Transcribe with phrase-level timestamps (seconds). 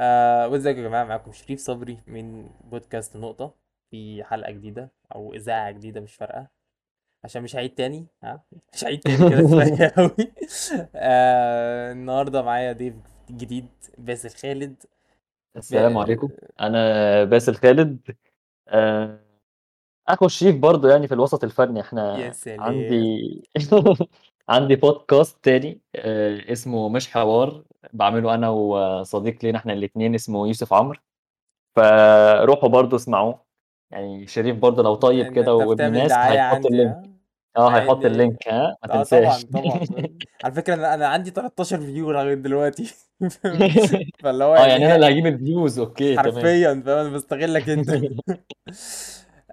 [0.00, 3.54] آه وازيكم يا جماعة؟ معاكم شريف صبري من بودكاست نقطة.
[3.90, 6.48] في حلقة جديدة أو إذاعة جديدة مش فارقة.
[7.24, 8.42] عشان مش هعيد تاني ها؟
[8.74, 10.32] مش هعيد تاني كده كفاية أوي.
[10.94, 12.94] آه النهاردة معايا ضيف
[13.30, 13.68] جديد
[13.98, 14.82] باسل خالد.
[15.56, 16.28] السلام عليكم.
[16.60, 18.16] أنا باسل خالد.
[18.68, 19.20] آه،
[20.08, 21.76] أخو الشيف برضو يعني في الوسط الفني.
[21.78, 23.96] يا إحنا عندي سلام.
[24.48, 27.64] عندي بودكاست تاني آه، اسمه مش حوار.
[27.92, 30.98] بعمله أنا وصديق لينا إحنا الاتنين اسمه يوسف عمرو.
[31.76, 33.44] فروحوا برضو اسمعوه.
[33.90, 37.10] يعني شريف برضو لو طيب كده وابن ناس هيحط ال link.
[37.56, 39.44] آه؟ مع هيحط ال link ها ما آه طبعا تنساش.
[39.44, 39.80] طبعا.
[40.44, 42.94] على فكرة أنا أنا عندي 13 view لغاية دلوقتي.
[44.22, 46.34] فاللي هو آه يعني يعني أنا اللي هجيب ال views okay تمام.
[46.34, 47.90] حرفيا فاهم؟ أنا بستغلك أنت.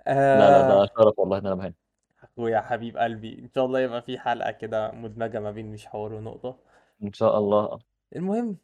[0.08, 0.86] لا لا ده آه.
[0.86, 1.76] شرف والله إن أنا مهني
[2.24, 6.14] أخويا حبيب قلبي إن شاء الله يبقى في حلقة كده مدمجة ما بين مش حوار
[6.14, 6.56] ونقطة.
[7.04, 7.80] إن شاء الله.
[8.16, 8.58] المهم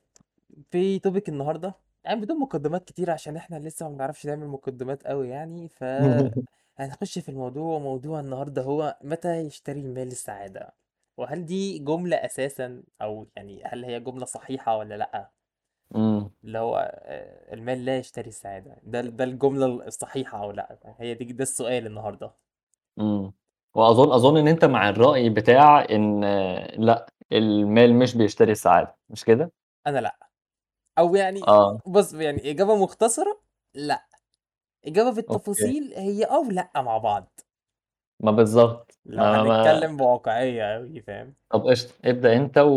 [0.71, 1.75] في توبيك النهاردة.
[2.05, 5.83] يعني بدون مقدمات كتير عشان إحنا لسه ما بنعرفش نعمل مقدمات قوي يعني ف
[6.79, 7.79] هنخش في الموضوع.
[7.79, 10.73] موضوع النهاردة هو متى يشتري المال السعادة؟
[11.17, 15.29] وهل دي جملة أساسا؟ أو يعني هل هي جملة صحيحة ولا لأ؟
[15.95, 18.77] امم اللي هو آه، المال لا يشتري السعادة.
[18.83, 22.31] ده ده الجملة الصحيحة أو لأ؟ هي دي ده السؤال النهاردة.
[22.99, 23.33] إمم.
[23.75, 29.23] وأظن أظن إن أنت مع الرأي بتاع إن آه، لأ، المال مش بيشتري السعادة، مش
[29.25, 29.51] كده؟
[29.87, 30.17] أنا لأ
[30.99, 33.41] أو يعني آه، بص يعني إجابة مختصرة
[33.75, 34.07] لأ
[34.87, 35.21] إجابة okay.
[35.21, 37.39] بالتفاصيل هي أه ولأ مع بعض
[38.19, 38.99] ما بالضبط.
[39.05, 42.69] لو ما ما هنتكلم بواقعية أوي فاهم طب قشطة، ابدأ أنت و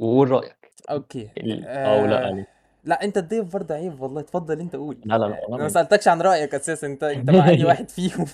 [0.00, 0.72] وقُل رأيك.
[0.90, 2.32] okay ال آه ولأ آه...
[2.32, 2.44] دي.
[2.84, 5.68] لأ أنت تضيف برضه عيب والله اتفضل أنت قول لا، لا، لا، آه، أنا ما
[5.68, 8.26] سألتكش عن رأيك أساسا أنت أنت مع أنهي واحد فيهم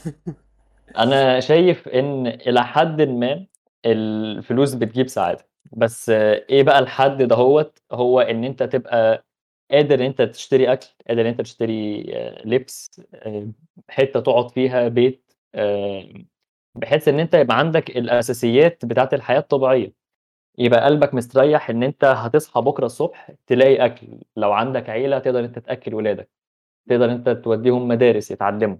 [0.98, 3.46] أنا شايف إن إلى حدٍ ما
[3.86, 9.24] الفلوس بتجيب سعادة، بس آه، إيه بقى الحد دهوّة، هو إن أنت تبقى
[9.70, 13.52] قادر إن أنت تشتري أكل، قادر إن أنت تشتري آآ لبس، آآ
[13.90, 16.24] حتّة تقعد فيها، بيت، آآ
[16.74, 19.92] بحيث إن أنت يبقى عندك الأساسيات بتاعة الحياة الطبيعية،
[20.58, 25.44] يبقى قلبك مستريّح إن أنت هتصحى بكرة الصبح تلاقي أكل، لو عندك عيلة تقدر إن
[25.44, 26.30] أنت تأكّل ولادك،
[26.88, 28.76] تقدر أنت تودّيهم مدارس يتعلّموا،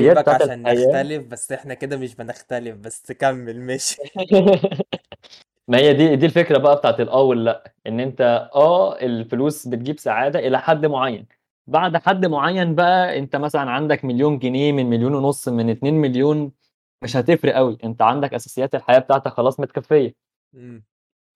[0.00, 3.98] جايبك بتاعة عشان الحياة نختلف بس إحنا كده مش بنختلف بس كمل ماشي.
[5.70, 10.38] ما هي دي دي الفكرة بقى بتاعة الآه واللأ، إن أنت آه الفلوس بتجيب سعادة
[10.38, 11.26] إلى حد معيّن،
[11.66, 16.52] بعد حد معيّن بقى أنت مثلًا عندك مليون جنيه من مليون ونُص من 2.000.000
[17.02, 20.14] مش هتفرق أوي، أنت عندك أساسيات الحياة بتاعتك خلاص متكفية،
[20.54, 20.84] إمم.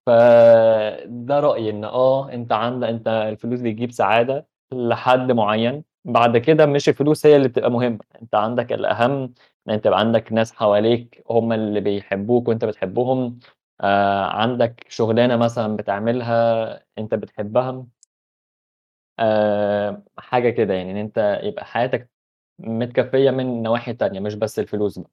[0.07, 6.89] فده رأيي إن آه أنت عند أنت الفلوس بتجيب سعادة لحد معيّن، بعد كده مش
[6.89, 9.35] الفلوس هي اللي بتبقى مهمة، أنت عندك الأهم
[9.69, 13.39] إن أنت يبقى عندك ناس حواليك هم اللي بيحبوك وأنت بتحبهم،
[13.81, 17.87] آآ عندك شُغلانة مثلًا بتعملها أنت بتحبها،
[19.19, 22.11] آآ حاجة كده يعني، إن أنت يبقى حياتك
[22.59, 25.11] متكفية من نواحي تانية مش بس الفلوس بقى.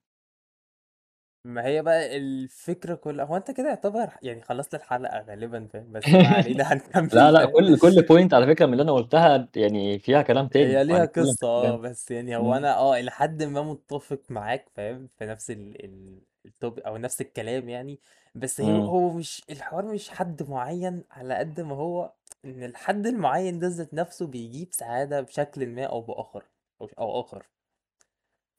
[1.46, 6.16] ما هي بقى الفكرة كلها هو أنت كده يعتبر يعني خلصت الحلقة غالبًا فاهم بس
[6.16, 9.50] ما علينا هنكمل لا، لأ، فاهم كل كل point على فكرة من اللي أنا قُلتها
[9.56, 11.78] يعني فيها كلام تاني هي ليها وهنتكلم في قصة آه، الكلام.
[11.78, 16.22] بس يعني هو أنا آه إلى حدٍ ما متّفق معاك فاهم، في نفس ال ال
[16.46, 18.00] التوب أو نفس الكلام يعني،
[18.36, 22.14] بس هي إمم، هو مش الحوار مش حد معيّن على قد ما هو
[22.46, 26.46] إن الحد المعيّن ده ذات نفسه بيجيب سعادة بشكلٍ ما أو بآخر
[26.82, 27.48] أو ش أو آخر،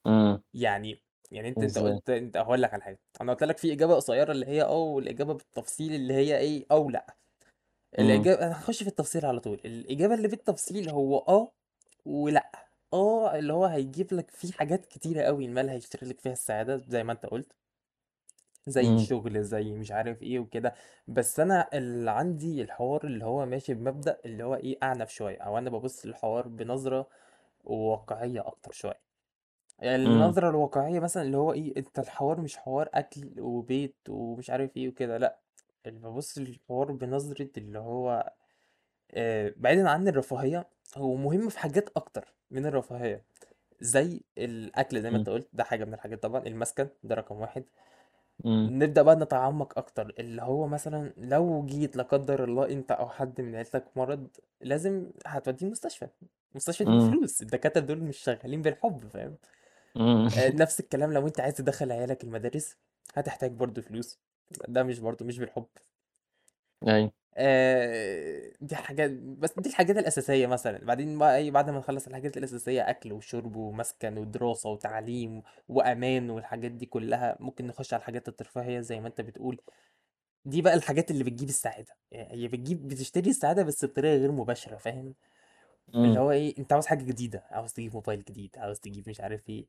[0.06, 3.72] إمم، يعني يعني أنت إزاي؟ قُلت أنت هاقول لك على حاجة، أنا قُلت لك في
[3.72, 7.16] إجابة قصيّرة اللي هي آه، والإجابة بالتفصيل اللي هي إيه، أو لأ.
[8.00, 11.52] إمم، الإجابة أنا هاخش في التفصيل على طول، الإجابة اللي بالتفصيل هو آه
[12.06, 12.52] ولأ،
[12.94, 17.04] آه اللي هو هيجيب لك فيه حاجات كتيرة أوي المال هيشتري لك فيها السعادة زي
[17.04, 17.52] ما أنت قُلت،
[18.66, 20.74] زي إمم، الشغل، زي مش عارف إيه وكده،
[21.08, 25.58] بس أنا اللي عندي الحوار اللي هو ماشي بمبدأ اللي هو إيه أعنف شوية، أو
[25.58, 27.08] أنا بابُص للحوار بنظرة
[27.64, 29.00] واقعية أكتر شوية،
[29.80, 34.50] يعني إمم، النظرة الواقعية مثلًا اللي هو إيه أنت الحوار مش حوار أكل وبيت ومش
[34.50, 35.40] عارف إيه وكده لأ،
[35.86, 38.32] اللي بابُص للحوار بنظرة اللي هو
[39.14, 43.24] آآ بعيدًا عن الرفاهية، هو مهم في حاجات أكتر من الرفاهية،
[43.80, 47.40] زي الأكل زي ما إمم، أنت قُلت، ده حاجة من الحاجات طبعًا، المسكن ده رقم
[47.40, 47.64] 1،
[48.66, 53.40] نبدأ بقى نتعمق أكتر، اللي هو مثلًا لو جيت لا قدّر الله أنت أو حد
[53.40, 54.28] من عيلتك مرض،
[54.60, 56.08] لازم هتوديه المستشفى،
[56.52, 59.38] المستشفى دي إمم، بفلوس، الدكاترة دول مش شغالين بالحب فاهم؟
[60.32, 62.76] آآ نفس الكلام لو أنت عايز تدخّل عيالك المدارس،
[63.14, 64.20] هتحتاج برضه فلوس،
[64.68, 65.66] ده مش برضه مش بالحب.
[67.36, 72.36] آآ دي حاجات بس دي الحاجات الأساسية مثلًا، بعدين بقى إيه، بعد ما نخلّص الحاجات
[72.36, 78.80] الأساسية أكل وشرب ومسكن ودراسة وتعليم وأمان والحاجات دي كلّها، ممكن نخش على الحاجات الترفيهية
[78.80, 79.60] زي ما أنت بتقول،
[80.44, 81.96] دي بقى الحاجات اللي بتجيب السعادة.
[82.10, 85.14] يعني هي بتجيب بتشتري السعادة بس بطريقة غير مباشرة فاهم؟
[86.04, 89.20] اللي إمم، هو إيه أنت عاوز حاجة جديدة عاوز تجيب موبايل جديد عاوز تجيب مش
[89.20, 89.66] عارف إيه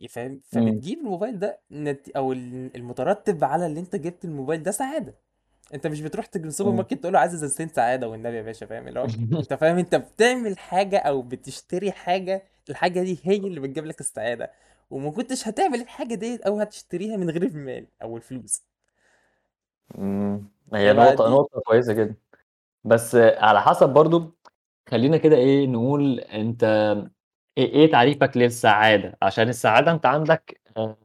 [0.00, 2.08] ي- فاهم؟ إمم، فبتجيب الموبايل ده نت...
[2.08, 5.14] أو ال- المترتب على اللي أنت جبت الموبايل ده سعادة.
[5.74, 6.76] انت مش بتروح تجي السوبر إمم.
[6.76, 9.08] ماركت تقول له عايز ازازتين سعادة والنبي يا باشا فاهم؟ اللي هو
[9.40, 14.50] انت فاهم؟ انت بتعمل حاجة أو بتشتري حاجة الحاجة دي هي اللي بتجيب لك السعادة.
[14.90, 18.62] وما كنتش هتعمل الحاجة ديت أو هتشتريها من غير المال أو الفلوس.
[19.98, 22.14] إمم، هي فبقى نقطة دي؟ نقطة كويسة جدًا،
[22.84, 24.36] بس على حسب برضه
[24.90, 26.64] خلّينا كده إيه، نقول أنت
[27.58, 30.96] إيه إيه تعريفك للسعادة؟ عشان السعادة أنت عندك آآ،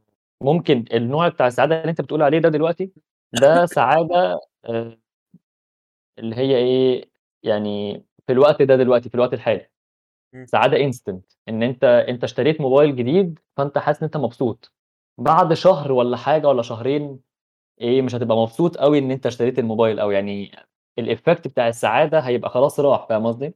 [0.42, 2.92] ممكن النوع بتاع السعادة اللي أنت بتقول عليه ده دلوقتي،
[3.32, 4.40] ده سعادة آآ،
[6.18, 7.10] اللي هي إيه،
[7.42, 9.68] يعني في الوقت ده دلوقتي، في الوقت الحالي،
[10.32, 10.46] مم.
[10.46, 14.74] سعادة instant إن أنت أنت اشتريت موبايل جديد، فأنت حاسس إن أنت مبسوط،
[15.18, 17.20] بعد شهر والّا حاجة والّا شهرين
[17.82, 20.52] إيه، مش هتبقى مبسوط أوي إن أنت اشتريت الموبايل أو يعني
[21.02, 23.54] الeffect بتاع السعادة هيبقى خلاص راح، فاهم قصدي؟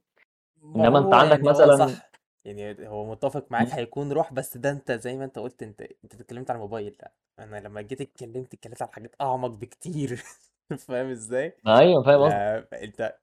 [0.63, 2.11] ما إنما أنت هو عندك يعني هو مثلًا صح
[2.45, 5.81] يعني هو متفق معاك إمم، هيكون روح بس ده أنت زي ما أنت قلت أنت
[5.81, 10.23] أنت اتكلمت على الموبايل لا أنا لما جيت اتكلمت اتكلمت على حاجات أعمق بكتير
[10.87, 12.41] فاهم إزاي؟ أيوه فاهم قصدك،
[12.71, 13.17] لا أنت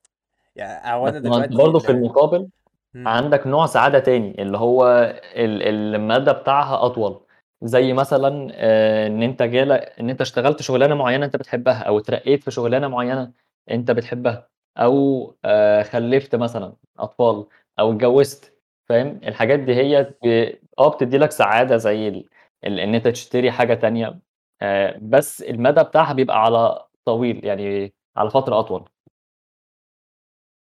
[0.56, 1.92] يعني بس أنا ما هو أنت دلوقتي برضه في ال...
[1.92, 2.48] المقابل
[2.94, 3.26] مم.
[3.26, 4.86] عندك نوع سعادة تاني، اللي هو
[5.36, 5.62] ال
[5.96, 7.20] المدى بتاعها أطول،
[7.62, 12.44] زي مثلًا آآ إن أنت جالك إن أنت اشتغلت شغلانة معيّنة أنت بتحبها، أو اترقيت
[12.44, 13.32] في شغلانة معيّنة
[13.70, 14.48] أنت بتحبها،
[14.78, 17.46] أو آآ خلّفت مثلًا أطفال،
[17.80, 22.26] أو اتجوزت، فاهم؟ الحاجات دي هي ب آه بتدّي لك سعادة زي ال
[22.66, 24.20] ال إن أنت تشتري حاجة تانية،
[24.62, 28.88] آآ بس المدى بتاعها بيبقى على طويل، يعني على فترة أطول.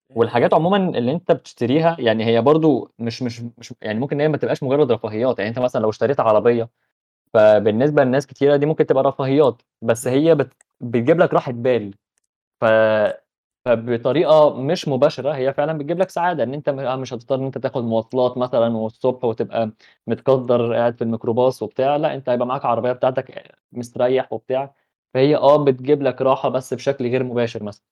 [0.10, 4.28] والحاجات آه، عمومًا اللي أنت بتشتريها يعني هي برضه مش مش مش يعني ممكن هي
[4.28, 6.70] ما تبقاش مجرد رفاهيات، يعني أنت مثلًا لو اشتريت عربية،
[7.34, 10.14] فبالنسبة لناس كتيرة دي ممكن تبقى رفاهيات، بس مم.
[10.14, 11.96] هي بت بتجيب لك راحة بال،
[12.62, 12.66] ف
[13.66, 17.58] فبطريقة مش مباشرة هي فعلًا بتجيب لك سعادة، إن أنت م مش هتضطر إن أنت
[17.58, 19.72] تاخد مواصلات مثلًا والصبح وتبقى
[20.08, 24.74] متكدّر قاعد في الميكروباص وبتاع، لأ أنت هيبقى معاك عربية بتاعتك مستريّح وبتاع،
[25.18, 27.84] فهي آه بتجيب لك راحة بس بشكل غير مباشر مثلًا،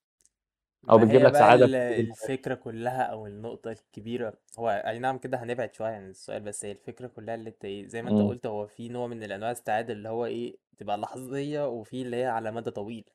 [0.83, 2.29] ما بتجيب لك بقى سعادة ال- بشكل غير مباشر.
[2.29, 6.71] الفكرة كلها أو النقطة الكبيرة هو أي نعم كده هنبعد شوية عن السؤال بس هي
[6.71, 9.51] الفكرة كلها اللي أنت إيه زي ما أنت إمم، قلت هو في نوع من الأنواع
[9.51, 13.05] السعادة اللي هو إيه تبقى لحظية وفي اللي هي على مدى طويل.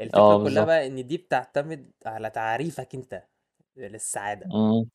[0.00, 0.66] الفكرة آه كلها بالضبط.
[0.66, 3.24] بقى إن دي بتعتمد على تعريفك أنت
[3.76, 4.50] للسعادة.
[4.54, 4.88] إمم.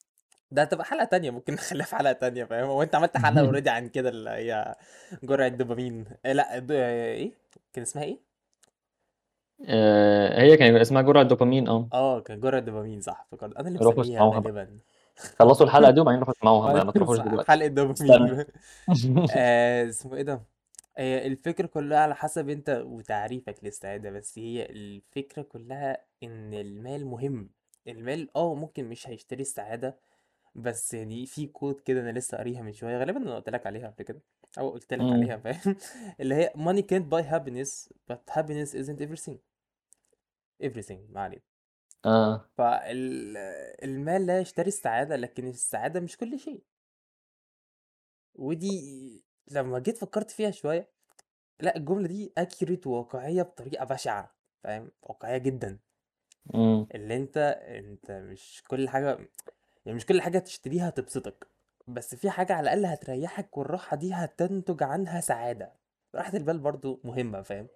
[0.52, 3.70] ده هتبقى حلقة تانية ممكن نخليها في حلقة تانية فاهم؟ هو أنت عملت حلقة already
[3.70, 4.76] عن كده اللي هي
[5.24, 6.06] جرعة دوبامين.
[6.26, 7.32] إيه لأ د- إيه؟
[7.74, 8.20] كان اسمها إيه؟
[9.66, 13.80] آآ هي كان اسمها جرعة دوبامين آه، آه كان جرعة دوبامين صح فكرت أنا اللي
[13.82, 14.80] روحوا مسميها اسمعوها بقى، غالبا.
[15.40, 18.28] خلّصوا الحلقة دي وبعدين روحوا اسمعوها ما ما تروحوش دلوقتي، استنوا.
[18.28, 18.46] دوبامين
[19.38, 20.42] آه اسمه إيه ده؟
[20.98, 27.50] هي الفكرة كلها على حسب أنت وتعريفك للسعادة بس هي الفكرة كلها إن المال مهم.
[27.88, 29.98] المال آه ممكن مش هيشتري السعادة
[30.56, 33.88] بس يعني في كود كده أنا لسه قاريها من شوية غالبا أنا قلت لك عليها
[33.90, 34.22] قبل كده
[34.60, 35.76] أو قلت لك عليها فاهم؟
[36.22, 39.38] اللي هي money can't buy happiness but happiness isn't everything.
[40.64, 41.42] Everything ما علينا.
[42.06, 46.64] آه، فالمال لا يشتري السعادة لكن السعادة مش كل شيء.
[48.36, 50.92] ودي لما جيت فكرت فيها شوية
[51.60, 55.80] لا الجملة دي اكيوريت وواقعيه بطريقة بشعة فاهم؟ واقعية جدا.
[56.56, 59.08] إمم، اللي انت انت مش كل حاجة
[59.86, 61.48] يعني مش كل حاجة تشتريها تبسطك
[61.88, 65.74] بس في حاجة على الأقل هتريحك والراحة دي هتنتج عنها سعادة.
[66.16, 67.68] راحة البال برضو مهمة فاهم؟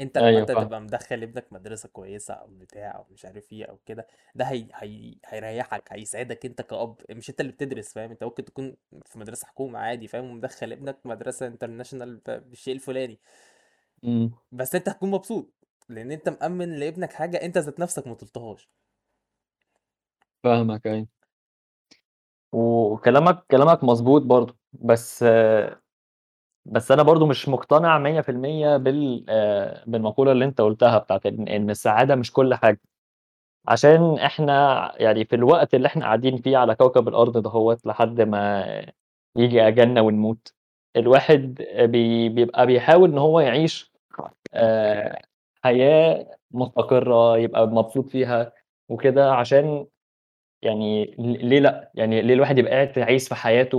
[0.00, 3.52] أنت لما أيوه أنت فاهمك، تبقى مدخل ابنك مدرسة كويسة أو بتاع أو مش عارف
[3.52, 4.68] إيه أو كده ده هي...
[4.74, 5.14] هي...
[5.26, 9.78] هيريحك هيسعدك أنت كأب مش أنت اللي بتدرس فاهم؟ أنت ممكن تكون في مدرسة حكومة
[9.78, 13.20] عادي فاهم؟ ومدخل ابنك مدرسة انترناشونال بالشيء الفلاني.
[14.04, 15.52] إمم، بس أنت هتكون مبسوط
[15.88, 18.68] لأن أنت مأمن لابنك حاجة أنت ذات نفسك ما طلتهاش
[20.44, 21.06] فاهمك أيوه،
[22.52, 25.24] وكلامك كلامك مضبوط برضه، بس
[26.64, 32.14] بس أنا برضه مش مقتنع 100% بال آآ بالمقولة اللي أنت قُلتها بتاعة إن السعادة
[32.14, 32.80] مش كل حاجة،
[33.68, 38.66] عشان إحنا يعني في الوقت اللي إحنا قاعدين فيه على كوكب الأرض دهوّة لحد ما
[39.36, 40.54] ييجي أجلنا ونموت،
[40.96, 43.92] الواحد بي بيبقى بيحاول إن هو يعيش
[44.54, 45.22] آآ
[45.64, 48.52] حياة مستقرة، يبقى مبسوط فيها
[48.90, 49.86] وكده، عشان
[50.62, 53.78] يعني ليه لأ؟ يعني ليه الواحد يبقى قاعد عايش في حياته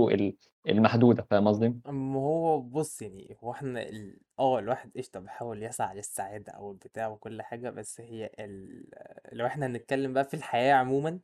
[0.68, 5.96] المحدودة، فاهم قصدي؟ ما هو بُص يعني هو إحنا ال آه الواحد قشطة بيحاول يسعى
[5.96, 8.86] للسعادة أو البتاع وكل حاجة، بس هي ال
[9.32, 11.20] لو إحنا هنتكلم بقى في الحياة عمومًا،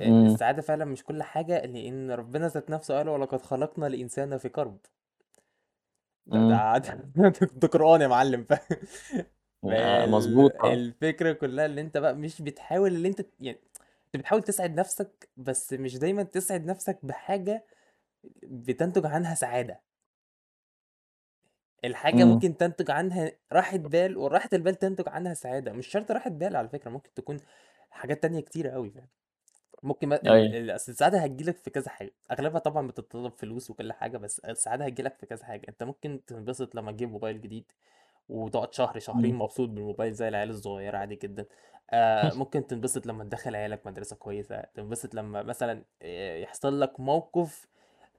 [0.00, 4.38] ال إمم، السعادة فعلًا مش كل حاجة، لإن ربنا ذات نفسه قال: "ولقد خلقنا الإنسان
[4.38, 4.78] في كرب."
[6.26, 6.92] ده ده ده
[7.60, 8.80] ده قرآن يا معلم فاهم؟
[9.62, 10.80] فهي آآ ال مضبوط آه.
[10.80, 13.58] الفكرة كلّها اللي أنت بقى مش بتحاول اللي أنت ت يعني
[14.06, 17.64] أنت بتحاول تسعد نَفْسك، بس مش دايمًا تسعد نَفْسك بحاجة
[18.42, 19.82] بتنتج عنها سعادة.
[21.84, 22.24] الحاجة إمم.
[22.24, 26.68] ممكن تنتج عنها راحة بال، وراحة البال تنتج عنها سعادة، مش شرط راحة بال على
[26.68, 27.40] فكرة، ممكن تكون
[27.90, 29.08] حاجات تانية كتيرة أوي فاهم،
[29.84, 30.56] ممكن م ال أيوه.
[30.56, 34.40] ال أصل السعادة هتيجي لك في كذا حاجة، أغلبها طبعًا بتتطلب فلوس وكل حاجة، بس
[34.40, 37.72] السعادة هتيجي لك في كذا حاجة، أنت ممكن تنبسط لمّا تجيب موبايل جديد،
[38.28, 39.36] وتقعد شهر، شهرين إمم.
[39.36, 41.46] مبسوط بالموبايل زي العيال الصغيرة عادي جدًا،
[41.90, 45.84] آآ ممكن تنبسط لمّا تدخّل عيالك مدرسة كويسة، تنبسط لمّا مثلًا
[46.42, 47.68] يحصل لك موقف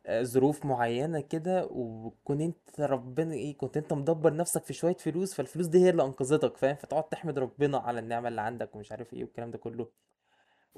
[0.08, 5.34] آآ ظروف معيّنة كده، وتكون أنت ربنا إيه، كنت أنت مدبّر نَفْسك في شوية فلوس،
[5.34, 9.14] فالفلوس دي هي اللي أنقذتك فاهم، فتقعد تحمد ربنا على النعمة اللي عندك ومش عارف
[9.14, 9.90] إيه والكلام ده كلّه.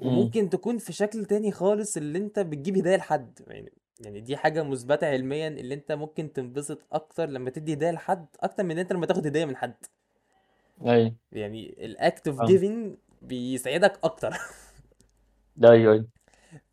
[0.02, 0.08] إمم.
[0.08, 4.62] وممكن تكون في شكل تاني خالص اللي أنت بتجيب هدايا لحد، يعني يعني دي حاجة
[4.62, 9.06] مُثبتة علميًا اللي أنت ممكن تنبسط أكتر لمّا تدّي هدية لحد، أكتر من أنت لمّا
[9.06, 9.74] تاخد هدية من حد.
[10.86, 11.16] أيوه.
[11.32, 12.50] يعني الact of فاهمك.
[12.50, 14.34] giving بيسعدك أكتر.
[15.64, 16.08] أيوه، أيوه.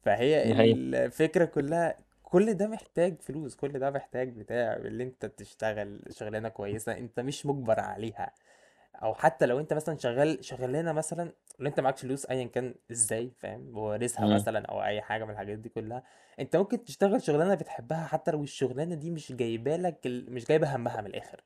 [0.03, 0.79] فهي دي حقيقة.
[0.95, 6.91] الفكرة كلّها كل ده محتاج فلوس، كل ده محتاج بتاع اللي أنت تشتغل شغلانة كويسة
[6.97, 8.33] أنت مش مُجبر عليها،
[8.95, 13.31] أو حتى لو أنت مثلًا شغال شغلانة مثلًا لو أنت معاكش فلوس أيًا كان إزاي
[13.37, 14.27] فاهم، وارثها.
[14.27, 16.03] مثلًا أو أي حاجة من الحاجات دي كلّها،
[16.39, 20.75] أنت ممكن تشتغل شغلانة بتحبها حتى لو الشغلانة دي مش جايبة لك ال مش جايبة
[20.75, 21.43] هَمّها من الآخر.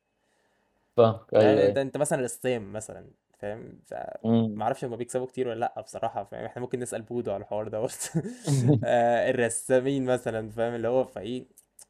[0.98, 1.78] فاهمك، فاهم أيوه، أنت أيوه.
[1.78, 3.12] أنت مثلًا رسّام مثلًا
[3.42, 3.80] فاهم،
[4.26, 4.48] إمم.
[4.56, 7.68] فما أعرفش هُم بيكسبوا كتير والّا لأ بصراحة، فاهم، إحنا ممكن نسأل بودو على الحوار
[7.68, 7.90] دوّة
[8.86, 11.46] آآ الرسّامين مثلًا فاهم، اللي هو فإيه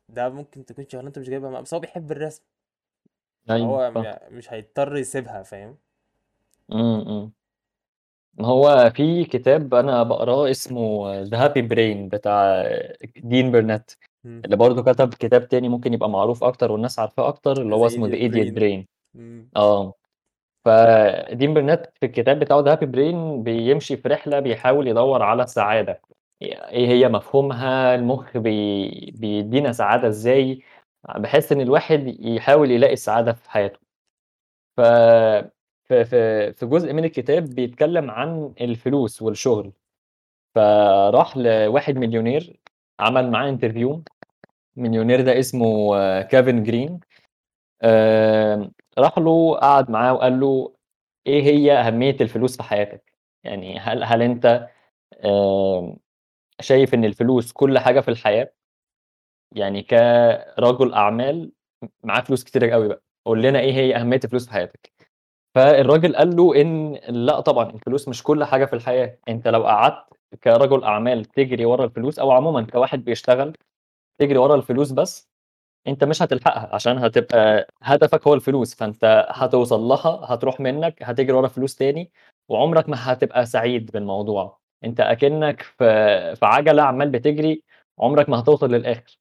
[0.09, 2.43] ده ممكن تكون شغلانته مش جايبة هَمّها، بس هو بيحب الرسم.
[3.47, 4.19] فاهمك.
[4.31, 5.77] م مش هيضطر يسيبها فاهم؟
[8.37, 12.63] ما هو في كتاب أنا باقراه اسمه The Happy Brain بتاع
[13.17, 13.55] دين
[14.25, 14.41] إمم.
[14.45, 18.07] اللي برضه كتب كتاب تاني ممكن يبقى معروف أكتر والناس عارفاه أكتر، اللي هو اسمه
[18.07, 18.85] The Idiot Idiot Brain.
[20.65, 26.01] فدين بيرنات في الكتاب بتاعه The Happy Brain بيمشي في رحلة بيحاول يدوّر على السعادة،
[26.41, 30.61] إيه هي مفهومها، المُخ بي بيدّينا سعادة إزاي،
[31.17, 33.79] بحيث إن الواحد يحاول يلاقي السعادة في حياته.
[34.77, 34.81] ف
[35.85, 36.05] في
[36.53, 39.73] في جزء من الكتاب بيتكلّم عن الفلوس والشغل،
[40.55, 42.59] فراح لواحد مليونير
[42.99, 43.99] عمل معاه interview.
[44.77, 46.99] المليونير ده اسمه كيفن جرين.
[48.97, 50.73] راح له قعد معاه وقال له:
[51.27, 54.21] "إيه هي أهمية الفلوس في حياتك؟ يعني هل هل
[55.13, 55.97] آآ
[56.61, 58.53] شايف إن الفلوس كل حاجة في الحياة؟
[59.55, 63.59] يعني كرجل أعمال م معاه فلوس كتيرة أوي بقى، قُل لنا.
[63.59, 64.91] إيه هي أهمية الفلوس في حياتك؟"
[65.55, 70.05] فالراجل قال له إن لأ طبعًا الفلوس مش كل حاجة في الحياة، أنت لو قعدت
[70.43, 73.53] كرجل أعمال تجري ورا الفلوس أو عمومًا كواحد بيشتغل
[74.19, 75.30] تجري ورا الفلوس بس،
[75.87, 78.93] أنت مش هتلحقها عشان هتبقى هدفك هو الفلوس، إمم.
[79.29, 82.11] هتوصل لها هتروح منّك هتجري ورا فلوس تاني،
[82.49, 87.63] وعمرك ما هتبقى سعيد بالموضوع، أنت أكنّك في في عَجَلة عمّال بتجري
[87.99, 89.17] عمرك ما هتوصل للآخر.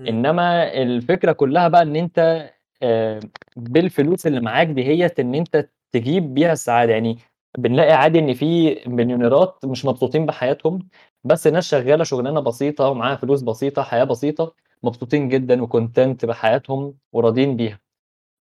[0.00, 0.08] إمم.
[0.08, 2.50] إنما الفكرة كلّها بقى إن أنت
[2.82, 3.20] آآ
[3.56, 7.18] بالفلوس اللي معاك ديّة إن أنت تجيب بيها السعادة، يعني
[7.58, 10.88] بنلاقي عادي إن في مليونيرات مش مبسوطين بحياتهم،
[11.24, 14.54] بس ناس شغّالة شغلانة بسيطة ومعاها فلوس بسيطة، حياة بسيطة،
[14.84, 17.80] مبسوطين جدًا وcontent بحياتهم وراضيين بيها،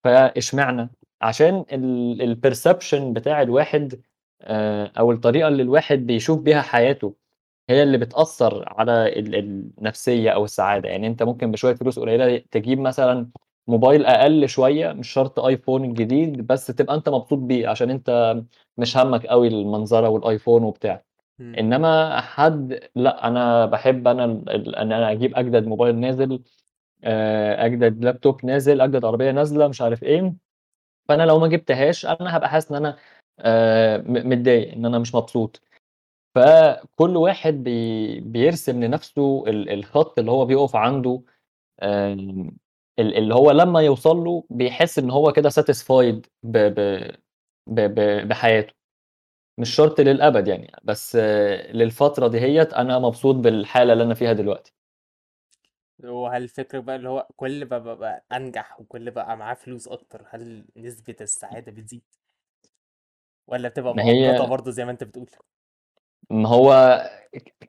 [0.03, 0.89] فإشمعنى؟
[1.21, 4.01] عشان ال الperception بتاع الواحد
[4.41, 7.15] آآ أو الطريقة اللي الواحد بيشوف بيها حياته،
[7.69, 12.79] هي اللي بتأثّر على ال النفسية أو السعادة، يعني أنت ممكن بشوية فلوس قليلة تجيب
[12.79, 13.29] مثلًا
[13.67, 18.35] موبايل أقل شوية مش شرط iPhone الجديد، بس تبقى أنت مبسوط بيه عشان أنت
[18.77, 21.03] مش هَمّك أوي المنظرة والiPhone وبتاع،
[21.59, 22.79] إنما حد
[23.65, 26.39] باحب أنا ال ال إن أنا أجيب أجدد موبايل نازل
[27.03, 30.33] آآ أجدد لابتوب نازل، أجدد عربية نازلة، مش عارف إيه،
[31.09, 32.97] فأنا لو ما جبتهاش أنا هابقى حاسس إن أنا
[33.39, 35.61] آآ م متضايق، إن أنا مش مبسوط.
[36.35, 41.21] فكل واحد بي بيرسم لنفسه ال الخط اللي هو بيقف عنده
[42.99, 45.49] اللي هو لمّا يوصل له بيحس إن هو كده
[47.93, 48.73] ب بحياته،
[49.57, 51.15] مش شرط للأبد يعني، بس
[51.73, 54.73] للفترة دهيّة أنا مبسوط بالحالة اللي أنا فيها دلوقتي.
[56.03, 60.65] وهل الفكرة بقى اللي هو كل ما بابقى أنجح وكل بقى معاه فلوس أكتر، هل
[60.77, 62.03] نسبة السعادة بتزيد؟
[63.47, 65.29] والّا بتبقى ما مؤقتة هي برضه زي ما أنت بتقول؟
[66.29, 67.01] ما هو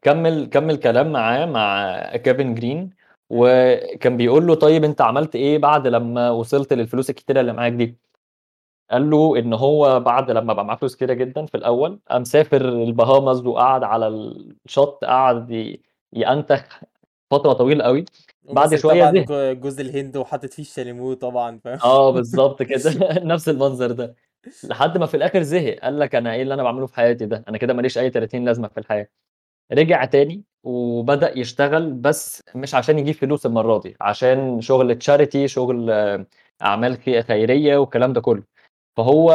[0.03, 2.91] كمّل كمّل كلام معاه مع كيفن جرين،
[3.33, 3.55] إمم.
[3.99, 7.97] وكان بيقول له: "طيب أنت عملت إيه بعد لمّا وصلت للفلوس الكتيرة اللي معاك دي؟"
[8.95, 12.69] قال له إن هو بعد لمّا بقى معاه فلوس كتيرة جدًا في الأول، قام سافر
[12.69, 15.83] الباهاماز وقعد على الشط قعد ي
[16.13, 16.81] يأنتخ
[17.31, 18.05] فترة طويلة أوي،
[18.45, 19.53] بعد طبعًا زهق.
[19.53, 22.91] جوز الهند وحاطط فيه الشاليمو طبعًا فاهم؟ آه بالضبط كده،
[23.33, 24.15] نفس المنظر ده.
[24.65, 27.45] لحد ما في الآخر زهق، قال لك: "أنا إيه اللي أنا باعمله في حياتي ده؟
[27.49, 29.09] أنا كده ما ليش أي تلاتين لازمة في الحياة."
[29.73, 35.91] رجع تاني وبدأ يشتغل بس مش عشان يجيب فلوس المرّة دي، عشان شغل charity شغل
[35.91, 36.27] آه،
[36.63, 38.43] أعمال خ خيرية والكلام ده كلّه.
[38.97, 39.33] فهو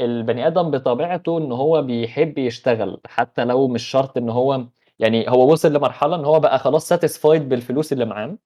[0.00, 4.66] البني آدم بطبيعته إن هو بيحب يشتغل، حتى لو مش شرط إن هو
[4.98, 8.38] يعني هو وصل لمرحلة إن هو بقى خلاص satisfied بالفلوس اللي معاه،.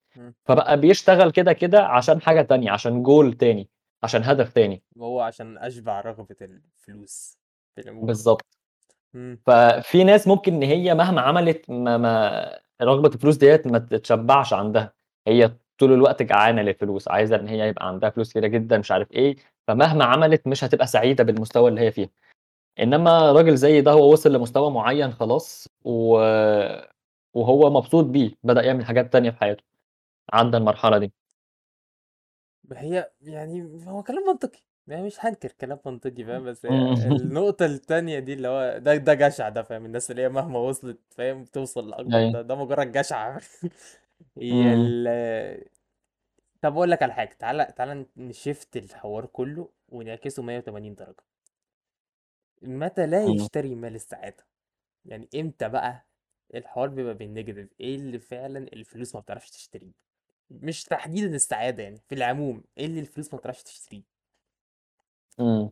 [0.46, 3.68] فبقى بيشتغل كده، كده عشان حاجة تانية، عشان goal تاني،
[4.02, 4.82] عشان هدف تاني.
[4.96, 7.36] وهو عشان أشبع رغبة الفلوس.
[9.14, 9.38] إمم.
[9.46, 14.92] ففي ناس ممكن إن هي مهما عملت ما ما رغبة الفلوس ديّة ما تتشبعش عندها،
[15.26, 19.12] هي طول الوقت جعانة للفلوس، عايزة إن هي يبقى عندها فلوس كتيرة جدًا مش عارف
[19.12, 19.36] إيه،
[19.68, 22.10] فمهما عملت مش هتبقى سعيدة بالمستوى اللي هي فيه.
[22.80, 26.18] إنما راجل زي ده هو وصل لمستوى معين خلاص و
[27.34, 29.64] وهو مبسوط بيه، بدأ يعمل حاجات تانية في حياته،
[30.32, 31.12] عدّى المرحلة دي.
[32.64, 36.64] ما هي يعني هو كلام منطقي، يعني مش هانكر كلام منطقي فاهم، بس.
[37.20, 40.98] النقطة التانية دي اللي هو ده ده جشع ده فاهم، الناس اللي هي مهما وصلت
[41.10, 42.32] فاهم توصل لأكبر أيوه.
[42.32, 43.38] ده ده مجرد جشع
[44.38, 44.74] هي
[46.64, 51.24] طب أقول لك على حاجة تعالَ تعالَ نشيفت الحوار كله ونعكسه 180 درجة،
[52.62, 54.46] متى لا يشتري مال السعادة؟
[55.04, 56.06] يعني إمتى بقى
[56.54, 59.92] الحوار بيبقى بالنيجاتيف؟ إيه اللي فعلًا الفلوس ما بتعرفش تشتريه؟
[60.50, 64.04] مش تحديدًا السعادة يعني في العموم، إيه اللي الفلوس ما بتعرفش تشتريه؟
[65.40, 65.70] إمم،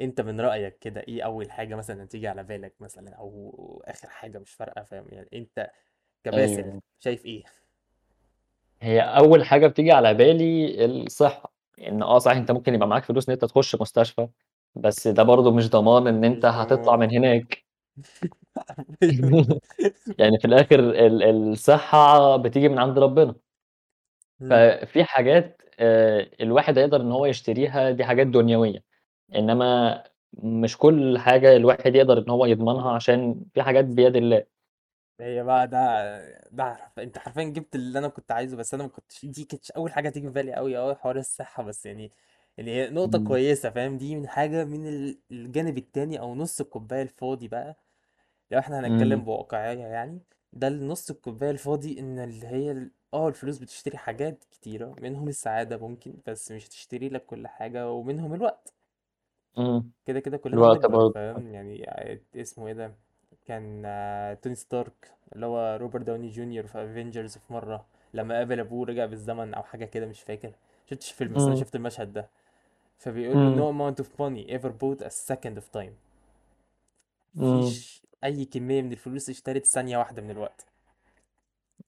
[0.00, 4.38] أنت من رأيك كده إيه أول حاجة مثلًا تيجي على بالك مثلًا أو آخر حاجة
[4.38, 5.70] مش فارقة فاهم، يعني أنت
[6.24, 6.82] كباسل أيوه.
[7.00, 7.44] شايف إيه؟
[8.82, 11.52] هي أول حاجة بتيجي على بالي الصحة،
[11.88, 14.28] إن آه صحيح أنت ممكن يبقى معاك فلوس إن أنت تخش مستشفى،
[14.74, 17.64] بس ده برضه مش ضمان إن أنت هتطلع من هناك.
[18.68, 19.32] حرفيًا
[20.18, 21.22] يعني في الآخر ال
[21.52, 23.34] الصحة بتيجي من عند ربنا،
[24.42, 28.84] إمم، ففي حاجات آآ الواحد هيقدر إن هو يشتريها دي حاجات دنيوية،
[29.34, 34.44] إنما مش كل حاجة الواحد يقدر إن هو يضمنها عشان في حاجات بيد الله.
[35.20, 35.78] هي بقى ده
[36.50, 39.70] ده حرف أنت حرفيًا جبت اللي أنا كنت عايزه، بس أنا ما كنتش دي كانتش
[39.70, 42.12] أول حاجة تيجي في بالي أوي، أوي حوار الصحة، بس يعني
[42.58, 46.60] يعني هي نقطة إمم، كويسة فاهم، دي من حاجة من ال الجانب التاني أو نُص
[46.60, 47.76] الكوباية الفاضي بقى
[48.50, 50.20] لو إمم، هنتكلم بواقعية يعني
[50.52, 55.78] ده النص الكوباية الفاضي إن اللي هي ال- آه الفلوس بتشتري حاجات كتيرة منهم السعادة
[55.78, 58.74] ممكن بس مش هتشتري لك كل حاجة ومنهم الوقت.
[59.58, 61.14] إمم، كده كده كلنا الوقت بنكبر برضه.
[61.14, 61.84] فاهم؟ يعني
[62.36, 62.94] اسمه إيه ده؟
[63.46, 68.60] كان آه، توني ستارك اللي هو روبرت داوني جونيور في Avengers في مرة لما قابل
[68.60, 70.52] أبوه رجع بالزمن أو حاجة كده مش فاكر.
[70.90, 72.28] شفتش فيلم بس أنا شفت المشهد ده.
[72.98, 75.92] فبيقول له no amount of money ever bought a second of time.
[77.34, 80.66] مفيش أي كمية من الفلوس اشترت ثانية واحدة من الوقت.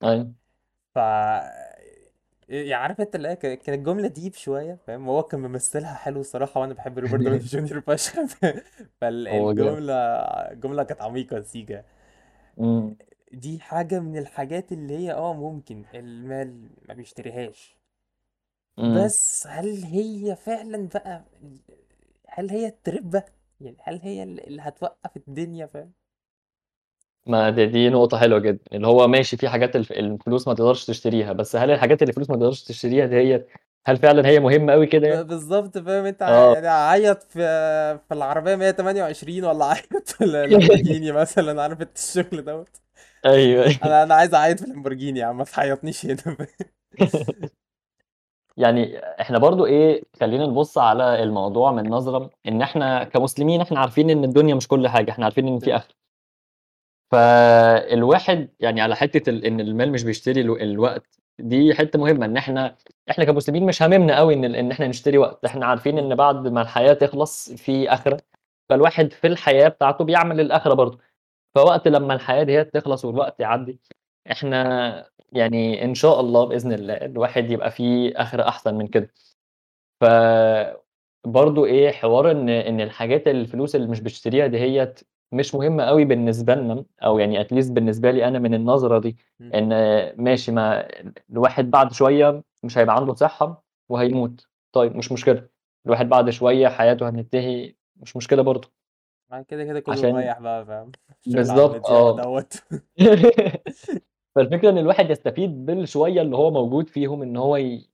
[0.04, 0.32] أيوه.
[0.94, 0.98] ف
[2.48, 6.20] يعني عارف أنت اللي هي كا- كانت جملة deep شوية فاهم؟ هو كان ممثلها حلو
[6.20, 8.14] الصراحة وأنا بحب روبرت داوني جونيور فشخ.
[9.30, 9.80] هو جامد.
[9.82, 9.94] فالجملة
[10.52, 11.84] الجملة كانت عميقة سيكا
[12.60, 12.96] إمم،
[13.32, 17.76] دي حاجة من الحاجات اللي هي آه ممكن المال ما بيشتريهاش.
[18.86, 21.24] بس هل هي فعلا بقى
[22.28, 23.24] هل هي التربة
[23.60, 25.92] يعني هل هي اللي هتوقف الدنيا فاهم؟
[27.26, 30.84] ما دي دي نقطة حلوة جدًا، اللي هو ماشي في حاجات الف الفلوس ما تقدرش
[30.86, 33.46] تشتريها، بس هل الحاجات اللي الفلوس ما تقدرش تشتريها ديّة
[33.86, 37.22] هل فعلًا هي مهمة أوي كده ب- يعني؟ بالظبط فاهم أنت؟ ع- آه، يعني عيط
[37.22, 37.38] في
[38.08, 42.68] في العربية 128 ولا عيط في اللامبورجيني مثلا عارف أنت الشغل دوت؟
[43.24, 43.78] أيوه، أيوه.
[43.82, 46.36] أنا أنا عايز أعيط في اللامبورجيني يا عم ما تعيطنيش هنا.
[48.56, 54.10] يعني إحنا برضه إيه، خلّينا نبُص على الموضوع من نظرة إن إحنا كمسلمين إحنا عارفين
[54.10, 55.94] إن الدنيا مش كل حاجة، إحنا عارفين إن في آخرة،
[57.14, 62.36] فالواحد يعني على حتّة ال إن المال مش بيشتري ألو الوقت، دي حتّة مهمة، إن
[62.36, 62.76] إحنا
[63.10, 65.98] إحنا كمسلمين مش هاممنا أوي إن ال إن إحنا نشتري وقت، إحنا عارفين.
[65.98, 68.18] إن بعد ما الحياة تخلص في آخرة،
[68.68, 70.98] فالواحد في الحياة بتاعته بيعمل للآخرة برضه.
[71.54, 73.80] فوقت لمّا الحياة ديّة تخلص والوقت يعدّي،
[74.32, 79.10] إحنا يعني إن شاء الله بإذن الله الواحد يبقى في آخرة أحسن من كده.
[80.00, 80.04] ف
[81.26, 84.94] برضه إيه، حوار إن إن الحاجات الفلوس اللي مش بتشتريها دهيّة
[85.32, 89.16] مش مهمة أوي بالنسبة لنا، أو يعني least بالنسبة لي أنا من النظرة دي،.
[89.40, 89.68] إن
[90.24, 90.88] ماشي ما
[91.30, 95.48] الواحد بعد شوية مش هيبقى عنده صحة وهيموت، طيب مش مشكلة،
[95.86, 98.72] الواحد بعد شوية حياته هتنتهي، مش مشكلة برضه،
[99.30, 100.92] بعد كده كده كله عشان مريح بقى فاهم؟
[101.26, 102.16] بالضبط المضيق آه.
[102.16, 102.54] دوت
[104.36, 107.90] فالفكرة إن الواحد يستفيد بالشوية اللي هو موجود فيهم إن هو ي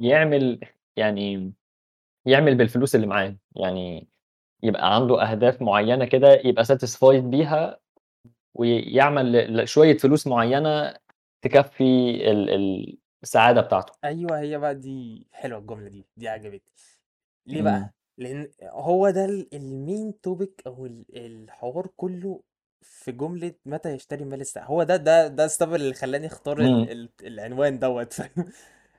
[0.00, 0.60] يعمل
[0.96, 1.52] يعني
[2.26, 4.08] يعمل بالفلوس اللي معاه، يعني
[4.64, 7.80] يبقى عنده أهداف معيّنة كده يبقى satisfied بيها
[8.54, 10.94] ويعمل ل لشوية فلوس معيّنة
[11.42, 11.84] تكفّي
[12.32, 13.94] ال ال السعادة بتاعته.
[14.04, 16.72] أيوه هي بقى دي حلوة الجملة دي دي عجبتني
[17.46, 22.42] ليه إمم، بقى لأن هو ده ال الmain topic أو ال الحوار كله
[22.82, 26.76] في جملة متى يشتري المال الساعة هو ده ده ده السبب اللي خلاني أختار ال
[26.76, 26.92] إمم.
[26.92, 28.52] ال العنوان دوّة فاهم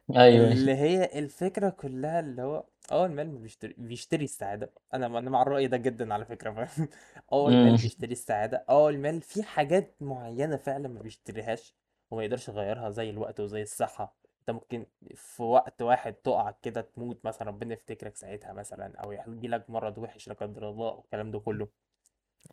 [0.17, 0.75] أيوه، اللي.
[0.75, 4.73] هي الفكرة كلها اللي هو آه المال ما بيشتري بيشتري السعادة.
[4.93, 6.87] أنا م أنا مع الرأي ده جدًا على فكرة فاهم؟
[7.45, 7.49] إمم.
[7.49, 11.75] المال بيشتري السعادة، آه المال في حاجات معينة فعلًا ما بيشتريهاش
[12.11, 17.25] وما يقدرش يغيّرها زي الوقت وزي الصحة، أنت ممكن في وقت واحد تُقع كده تموت
[17.25, 21.39] مثلًا ربنا يفتكرك ساعتها مثلًا أو ييجي لك مرض وِحِش لا قدر الله والكلام ده
[21.39, 21.67] كله،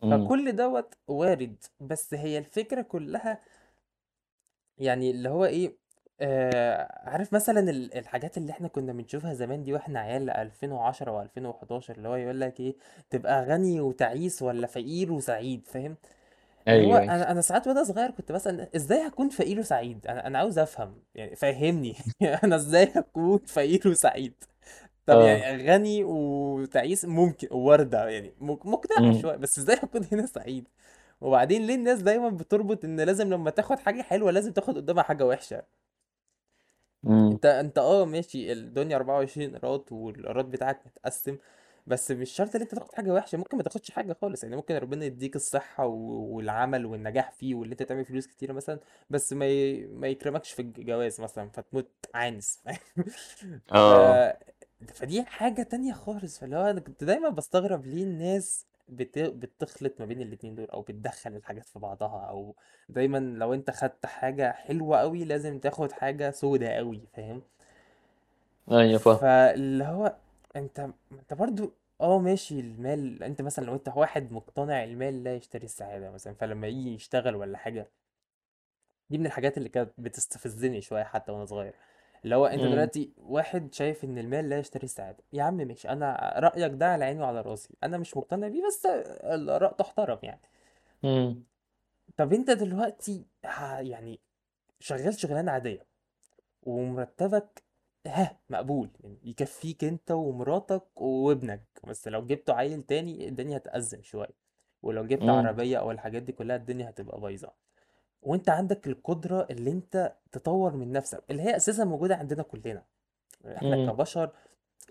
[0.03, 0.33] إمم.
[0.33, 3.43] فكل دوّة وارد، بس هي الفكرة كلها
[4.79, 5.79] يعني اللي هو إيه،
[6.21, 11.91] آآ عارف مثلًا ال الحاجات اللي إحنا كنا بنشوفها زمان دي وإحنا عيال 2010 و2011
[11.91, 12.77] اللي هو يقول لك إيه،
[13.11, 15.97] تبقى غني وتعيس والّا فقير وسعيد فاهم؟
[16.71, 17.15] اللي هو أيوه، أيوه.
[17.15, 21.03] أنا أنا ساعات وأنا صغير كنت باسأل إزاي هاكون فقير وسعيد؟ أنا أنا عاوز أفهم،
[21.15, 21.97] يعني فهّمني
[22.45, 24.35] أنا إزاي هاكون فقير وسعيد؟
[25.07, 25.23] طب آه.
[25.23, 29.13] يعني غني وتعيس ممكن ووردة يعني مق مقنعة إمم.
[29.13, 30.69] شوية، بس إزاي هاكون هنا سعيد؟
[31.21, 35.27] وبعدين ليه الناس دايمًا بتربط إن لازم لمّا تاخد حاجة حلوة لازم تاخد قدامها حاجة
[35.27, 35.63] وحشة؟
[37.31, 41.39] أنت أنت آه ماشي الدنيا 24 قيراط والقيراط بتاعك متقسّم،
[41.87, 44.75] بس مش شرط إن أنت تاخد حاجة وحشة، ممكن ما تاخدش حاجة خالص، يعني ممكن
[44.77, 45.95] ربنا يدّيك الصحة و
[46.37, 50.63] والعمل والنجاح فيه واللي أنت تعمل فلوس كتيرة مثلًا، بس ما ي ما يكرمكش في
[50.63, 52.63] الجواز مثلًا فتموت عانس؟
[53.73, 54.23] ف آه.
[54.95, 60.07] فدي حاجة تانية خالص، فاللي هو أنا كنت دايمًا باستغرب ليه الناس بت بتخلط ما
[60.07, 62.57] بين الاتنين دول أو بتدخّل الحاجات في بعضها أو
[62.89, 67.43] دايمًا لو أنت خدت حاجة حلوة أوي لازم تاخد حاجة سودا أوي فاهم؟
[68.71, 69.23] أيوه فاهمك.
[69.23, 70.17] فاللي هو
[70.57, 75.35] أنت ما أنت برضه آه ماشي المال أنت مثلًا لو أنت واحد مقتنع المال لا
[75.37, 77.91] يشتري السعادة مثلًا، فلمّا ييجي يشتغل والّا حاجة
[79.11, 81.75] دي من الحاجات اللي كانت بتستفزني شوية حتى وأنا صغير،
[82.25, 82.57] اللي هو إمم.
[82.59, 87.05] دلوقتي واحد شايف إن المال لا يشتري السعادة، يا عم ماشي أنا رأيك ده على
[87.05, 90.41] عيني وعلى راسي، أنا مش مقتنع بيه بس الآراء تُحترم يعني.
[91.05, 91.43] إمم.
[92.17, 94.21] طب أنت دلوقتي ه يعني
[94.81, 95.87] شغال شغلانة عادية
[96.63, 97.63] ومرتبك
[98.07, 104.35] ها مقبول يعني يكفيك أنت ومراتك وابنك بس لو جبت عيل تاني الدنيا هتأزم شوية
[104.83, 105.23] ولو جبت.
[105.29, 107.53] عربية أو الحاجات دي كلها الدنيا هتبقى بايظة
[108.23, 112.83] وانت عندك القدرة اللي انت تطور من نفسك اللي هي أساسا موجودة عندنا كلنا
[113.47, 113.91] إحنا إمم.
[113.91, 114.31] كبشر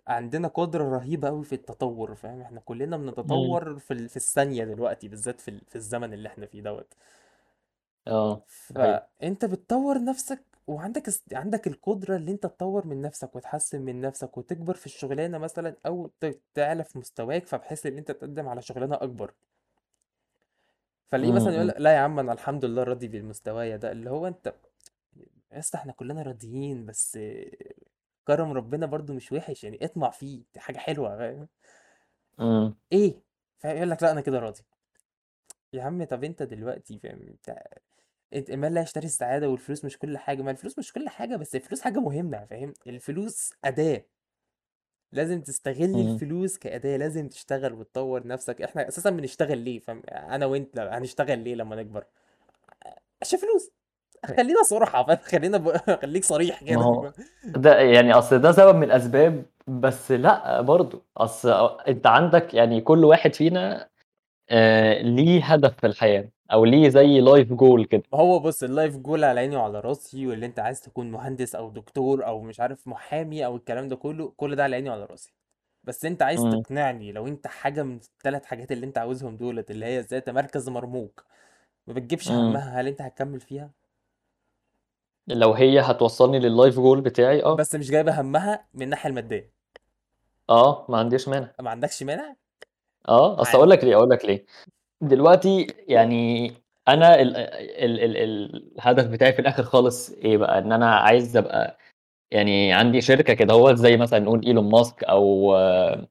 [0.07, 3.05] عندنا قدرة رهيبة قوي في التطور فاهم إحنا كلنا إمم.
[3.05, 6.93] بنتطور في ال- في الثانية دلوقتي بالذات في ال- في الزمن اللي إحنا فيه دوت
[8.75, 9.07] حقيقة.
[9.19, 11.33] فانت بتطور نفسك وعندك است...
[11.33, 16.09] عندك القدرة اللي انت تطور من نفسك وتحسن من نفسك وتكبر في الشغلانة مثلا أو
[16.19, 16.39] ت...
[16.53, 19.33] تعلى في مستواك فبحيث إن انت تقدم على شغلانة أكبر
[21.11, 21.35] فليه إمم.
[21.35, 21.69] مثلا يقول إمم.
[21.71, 24.53] لك لا يا عم أنا الحمد لله راضي بالمستوايا ده اللي هو أنت
[25.51, 27.19] يا اسطى إحنا كلنا راضيين بس
[28.27, 31.47] كرم ربنا برضو مش وحش يعني اطمع فيه دي حاجة حلوة فاهم
[32.39, 32.75] إمم.
[32.91, 33.21] إيه
[33.59, 34.61] فيقول لك لأ أنا كده راضي
[35.73, 37.63] يا عم طب أنت دلوقتي فاهم أنت
[38.33, 41.55] أنت المال لا يشتري السعادة والفلوس مش كل حاجة ما الفلوس مش كل حاجة بس
[41.55, 44.05] الفلوس حاجة مهمة فاهم الفلوس أداة
[45.13, 45.95] لازم تستغل.
[45.95, 48.61] الفلوس كأداة لازم تشتغل وتطور نفسك.
[48.61, 52.03] إحنا أساسا بنشتغل ليه؟ فاهم؟ أنا وأنت هنشتغل ليه لما نكبر؟
[53.21, 53.71] عشان فلوس.
[54.25, 55.77] خلينا صراحة فاهم؟ خلينا ب...
[56.01, 57.11] خليك صريح ما كده هو
[57.45, 63.05] ده يعني أصل ده سبب من الأسباب، بس لأ برضه، أصل أنت عندك يعني كل
[63.05, 63.89] واحد فينا
[64.49, 66.29] آآ ليه هدف في الحياة.
[66.51, 68.03] أو ليه زي life goal كده.
[68.13, 71.69] ما هو بص اللايف جول على عيني وعلى راسي واللي أنت عايز تكون مهندس أو
[71.69, 75.33] دكتور أو مش عارف محامي أو الكلام ده كله كل ده على عيني وعلى راسي
[75.83, 76.41] بس أنت عايز.
[76.41, 80.69] تقنعني لو أنت حاجة من الثلاث حاجات اللي أنت عاوزهم دولت اللي هي ذات مركز
[80.69, 81.21] مرموق
[81.87, 82.31] ما بتجيبش.
[82.31, 83.71] همها هل أنت هتكمل فيها
[85.27, 87.55] لو هي هتوصّلني للlife goal بتاعي آه.
[87.55, 89.51] بس مش جايبة همها من الناحية المادية
[90.49, 91.51] آه، ما عنديش مانع.
[91.59, 92.35] ما عندكش مانع
[93.05, 94.45] أصل عن هاقول لك ليه، هاقول لك ليه.
[95.01, 96.51] دلوقتي يعني
[96.87, 101.37] أنا ال ال ال ال الهدف بتاعي في الآخر خالص إيه بقى، إن أنا عايز
[101.37, 101.77] أبقى
[102.31, 106.07] يعني عندي شركة كدهوّة زي مثلًا نقول إيلون ماسك أو آآ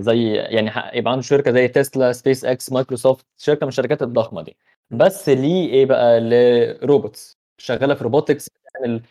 [0.00, 4.56] زي يعني يبقى عنده شركة زي تسلا، SpaceX، مايكروسوفت، شركة من الشركات الضخمة دي،
[4.90, 6.20] بس ليه إيه بقى،
[6.80, 9.02] ل robots شغّالة في robotics بتعمل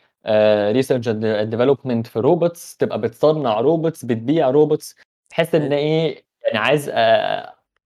[0.83, 4.95] research and development في robots تبقى بتصنّع robots بتبيع robots
[5.31, 6.89] بحيث إن حلو إيه، يعني عايز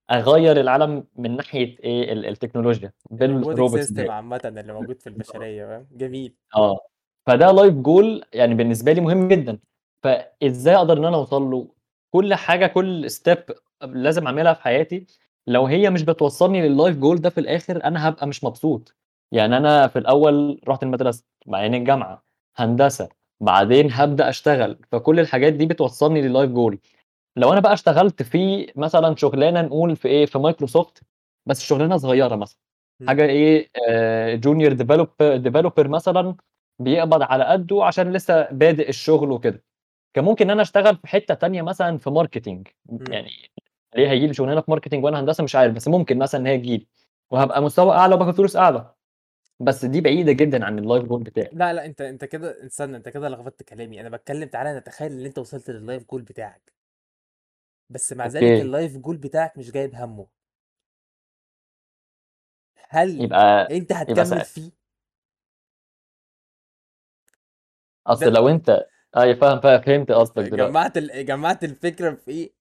[0.09, 4.11] آآ أغيّر العالم من ناحية إيه، ال التكنولوجيا الروبوتك بالrobots سيستم.
[4.11, 5.07] عامة اللي موجود في.
[5.07, 6.33] البشرية فاهم؟ جميل.
[6.55, 6.79] آه،
[7.27, 9.59] فده life goal يعني بالنسبة لي مهم جدًا،
[10.03, 11.67] فإزاي أقدر إن أنا أوصل له؟
[12.11, 15.05] كل حاجة كل step لازم أعملها في حياتي.
[15.47, 18.95] لو هي مش بتوصّلني للlife goal ده في الآخر أنا هابقى مش مبسوط،
[19.31, 22.23] يعني أنا في الأول رُحت المدرسة، بعدين الجامعة،
[22.57, 26.77] هندسة، بعدين هابدأ أشتغل، فكل الحاجات دي بتوصّلني لل life goal.
[27.35, 31.03] لو أنا بقى اشتغلت في مثلًا شغلانة نقول في إيه، في مايكروسوفت
[31.45, 32.59] بس شغلانة صغيرة مثلًا،
[33.25, 35.07] إيه آآ junior develop
[35.47, 36.35] developer مثلًا
[36.79, 39.63] بيقبض على قدُّه عشان لسه بادئ الشغل وكده،
[40.15, 42.09] كان ممكن إن أنا أشتغل في حتّة تانية مثلًا في
[42.91, 42.99] إمم.
[43.11, 43.31] يعني
[43.95, 46.57] ليه هييجي لي شغلانة في marketing وأنا هندسة مش عارف، بس ممكن مثلًا إن هي
[46.59, 46.87] تيجي لي،
[47.31, 48.93] وهابقى مستوى أعلى وباخد فلوس أعلى،
[49.59, 51.49] بس دي بعيدة جدًا عن الlife goal بتاعي.
[51.53, 55.25] لأ، لأ، أنت أنت كده استنى أنت كده لخبطت كلامي، أنا باتكلم تعالَ نتخيل إن
[55.25, 56.73] أنت وصلت للlife goal بتاعك.
[57.89, 58.61] بس مع ذلك أوكي.
[58.61, 60.27] الlife goal بتاعك مش جايب هَمّه.
[62.89, 64.71] هل يبقى أنت يبقى هتكمّل فيه؟
[68.07, 68.85] ال لو أنت
[69.17, 70.71] أيوه فاهم ف فهمت قصدك دلوقتي.
[70.71, 72.53] جمّعت ال جمّعت الفكرة في إيه،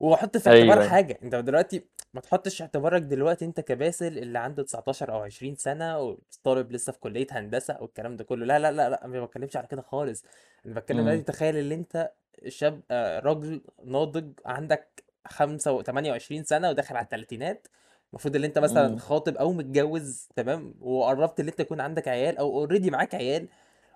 [0.00, 0.80] وحُط في اعتبار أيوه،.
[0.80, 5.98] حاجة، أنت دلوقتي ما تحطّش اعتبارك دلوقتي أنت كباسل اللي عنده 19 أو 20 سَنة
[6.00, 9.66] وطالب لسه في كلية هندسة والكلام ده كلّه، لا، لا، لا، أنا ما باتكلمش على
[9.66, 10.24] كده خالص،
[10.66, 11.24] أنا باتكلم دلوقتي إمم.
[11.24, 12.12] تخيل اللي أنت
[12.48, 17.66] شاب آآ راجل ناضج عندك خمسة و 28 سَنة وداخل على التلاتينات،
[18.12, 18.96] المفروض اللي أنت مثلًا.
[18.98, 23.48] خاطب أو متجوّز تمام، وقرّبت اللي أنت يكون عندك عيال أو already معاك عيال،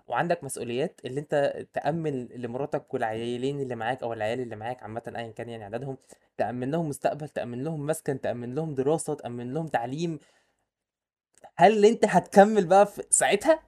[0.07, 5.31] وعندك مسؤوليات اللي أنت تأمِّن لمراتك والعيّلين اللي معاك أو العيال اللي معاك عامةً أيًا
[5.31, 5.97] كان يعني عددهم،
[6.37, 10.19] تأمِّن لهم مستقبل، تأمِّن لهم مسكن، تأمِّن لهم دراسة، تأمِّن لهم تعليم.
[11.57, 13.59] هل أنت هتكمّل بقى في ساعتها؟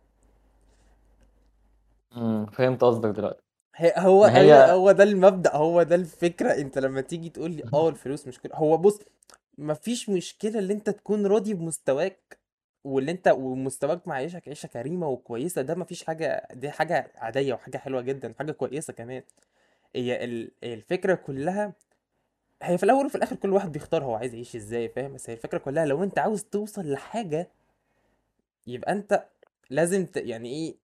[2.17, 3.46] إمم، فهمت قصدك دلوقتي.
[3.81, 8.27] هو هي هو ده المبدأ، هو ده الفكرة، أنت لمّا تيجي تقول لي آه الفلوس
[8.27, 8.99] مشكلة هو بُص،
[9.57, 12.37] ما فيش مشكلة اللي أنت تكون راضي بمستواك،
[12.83, 17.77] واللي أنت ومستواك معيّشك عيشة كريمة وكويسة، ده ما فيش حاجة دي حاجة عادية وحاجة
[17.77, 19.23] حلوة جدًا، حاجة كويسة كمان.
[19.95, 21.73] هي ال الفكرة كلّها
[22.63, 25.33] هي في الأول وفي الآخر كل واحد بيختار هو عايز يعيش إزاي فاهم، بس هي
[25.35, 27.49] الفكرة كلّها لو أنت عاوز توصل لحاجة
[28.67, 29.25] يبقى أنت
[29.69, 30.75] لازم ت يعني إيه،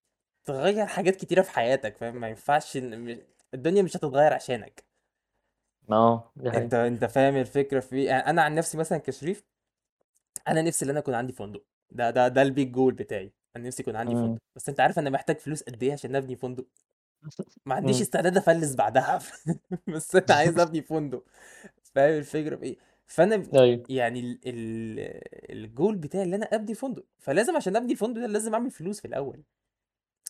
[0.45, 3.19] تغيّر حاجات كتيرة في حياتك فاهم، ما ينفعش إن
[3.53, 4.85] الدنيا مش هتتغيّر عشانك.
[6.35, 6.73] دي أنت حقيقة.
[6.73, 9.43] أنت فاهم الفكرة في إيه؟ يعني أنا عن نفسي مثلًا كشريف،
[10.47, 13.81] أنا نفسي إن أنا يكون عندي فندق، ده ده ده الbig goal بتاعي، أنا نفسي
[13.81, 14.15] يكون عندي.
[14.15, 16.67] فندق، بس أنت عارف أنا محتاج فلوس قد إيه عشان أبني فندق؟
[17.65, 18.01] ما عنديش.
[18.01, 19.19] استعداد أفلِّس بعدها
[19.87, 21.25] بس أنا عايز أبني فندق،
[21.95, 22.77] فاهم الفكرة في؟
[23.07, 23.89] فأنا ب أيوه.
[23.89, 24.39] يعني ال
[25.51, 28.99] ال الgoal بتاعي اللي أنا أبني فندق، فلازم عشان أبني فندق ده لازم أعمل فلوس
[29.01, 29.43] في الأول.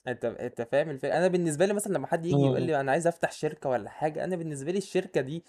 [0.08, 2.64] أنت أنت فاهم الف أنا بالنسبة لي مثلًا لمّا حد ييجي يقول إمم.
[2.64, 5.44] لي أنا عايز أفتح شركة والّا حاجة، أنا بالنسبة لي الشركة دي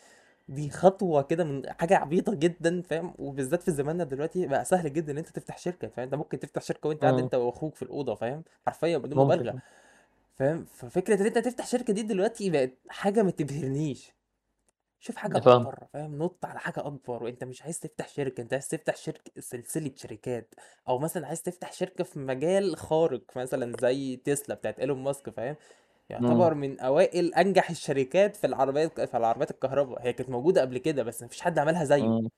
[0.48, 5.12] دي خطوة كده من حاجة عبيطة جدًا فاهم، وبالذات في زماننا دلوقتي بقى سهل جدًا
[5.12, 7.20] إن أنت تفتح شركة، فاهم، أنت ممكن تفتح شركة وأنت قاعد إمم.
[7.20, 9.62] أنت وأخوك في الأوضة فاهم، حرفيًا بدون ممكن آه.
[10.36, 14.12] فاهم، ففكرة إن أنت تفتح شركة دي دلوقتي بقت حاجة ما تبهرنيش.
[15.04, 15.68] شوف حاجة فاهمك.
[15.68, 19.32] أكبر فاهم، نُط على حاجة أكبر، وأنت مش عايز تفتح شركة، أنت عايز تفتح شرك
[19.40, 20.54] سلسلة شركات،
[20.88, 25.56] أو مثلًا عايز تفتح شركة في مجال خارق مثلًا زي تسلا بتاعة إيلون ماسك فاهم،
[26.20, 26.50] إمم.
[26.50, 31.02] يعتبر من أوائل أنجح الشركات في العربيات في العربيات الكهربا، هي كانت موجودة قبل كده
[31.02, 32.10] بس ما فيش حد عملها زيه.
[32.10, 32.28] إمم.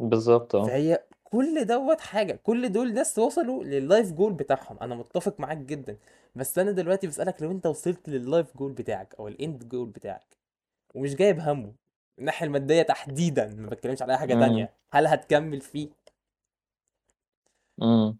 [0.00, 0.72] بالضبط آه.
[0.72, 5.98] فهي كل دوّة حاجة، كل دول ناس وصلوا للlife goal بتاعهم، أنا متّفق معاك جدًا،
[6.34, 10.36] بس أنا دلوقتي باسألك لو أنت وصلت للlife goal بتاعك أو الend goal بتاعك
[10.94, 11.74] ومش جايب هَمّه،
[12.20, 14.42] من الناحية المادية تحديدًا، ما باتكلمش على حاجة إمم.
[14.42, 15.88] تانية، هل هتكمّل فيه؟
[17.82, 18.18] إمم.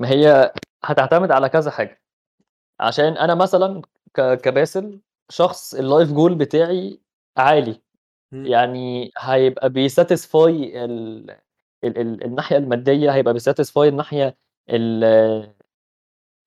[0.00, 0.52] ما هي
[0.84, 2.02] هتعتمد على كذا حاجة،
[2.80, 3.82] عشان أنا مثلًا
[4.14, 7.00] كباسل شخص الlife goal بتاعي
[7.36, 7.82] عالي،
[8.32, 8.46] إمم.
[8.46, 10.36] يعني هيبقى بيsatisfy
[10.76, 11.30] ال
[11.84, 14.36] ال ال الناحية المادية، هيبقى بيsatisfy الناحية
[14.70, 15.04] ال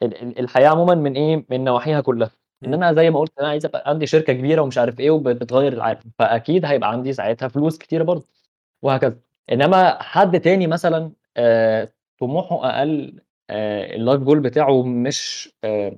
[0.04, 2.32] ال ال الحياة عمومًا من إيه، من نواحيها كلّها،
[2.66, 2.74] إمم.
[2.74, 5.74] أنا زي ما قُلت أنا عايز أبقى عندي شركة كبيرة ومش عارف إيه وب بتغيّر
[5.74, 8.26] العالم، فأكيد هيبقى عندي ساعتها فلوس كتيرة برضه،
[8.82, 9.18] وهكذا.
[9.52, 15.98] إنما حد تاني مثلًا آآ، طموحه أقل آآ، الlife goal بتاعه مش آآ،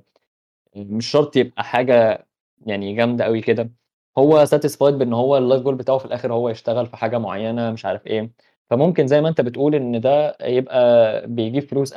[0.76, 2.26] مش شرط يبقى حاجة
[2.66, 3.70] يعني جامدة أوي كده،
[4.18, 7.86] هو satisfied بإن هو الlife goal بتاعه في الآخر هو يشتغل في حاجة معيّنة مش
[7.86, 8.32] عارف إيه،
[8.70, 11.94] فممكن زي ما أنت بتقول إن ده يبقى بيجيب فلوس.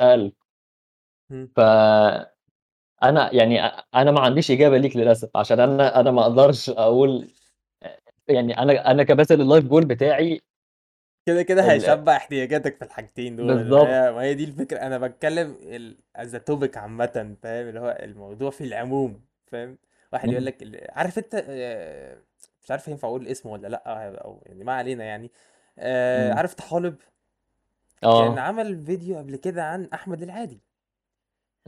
[1.32, 1.48] إمم.
[1.56, 1.60] ف
[3.02, 7.28] أنا يعني أ أنا ما عنديش إجابة ليك للأسف، عشان أنا أنا ما أقدرش أقول
[8.28, 10.42] أ يعني أنا أنا كباسل الlife goal بتاعي
[11.26, 13.64] كده، كده هيشبّع احتياجاتك في الحاجتين دول،.
[13.68, 17.98] هي ما هي دي الفكرة، أنا باتكلم ال as a topic عامةً فاهم، اللي هو
[18.02, 19.78] الموضوع في العموم فاهم،
[20.12, 20.46] واحد يقول.
[20.46, 22.22] لك عارف أنت آآ،
[22.64, 23.82] مش عارف ينفع أقول اسمه والّا لأ،
[24.24, 25.30] أو يعني ما علينا يعني،
[26.14, 26.38] إمم.
[26.38, 26.96] عارف طحالب؟
[28.14, 28.38] كان آه.
[28.38, 30.60] عمل فيديو قبل كده عن أحمد العادي.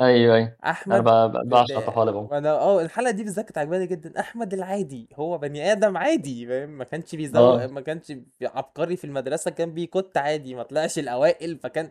[0.00, 0.58] أيوه، أيوه.
[0.90, 2.30] أنا أحمد ب ب د باعشق طحالب عمومًا.
[2.30, 6.70] وأنا آه، الحلقة دي بالذات كانت عاجباني جدًا، أحمد العادي هو بني آدم عادي فاهم،
[6.70, 7.66] ما كانش بيزوّق آه.
[7.66, 11.90] ما كانش عبقري في المدرسة، كان بيكُت عادي، ما طلعش الأوائل، فكان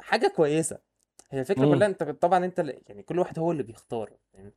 [0.00, 0.78] حاجة كويسة.
[1.32, 1.88] هي الفكرة كلّها إمم.
[1.88, 4.52] أنت طبعًا أنت ال يعني كل واحد هو اللي بيختار فاهم،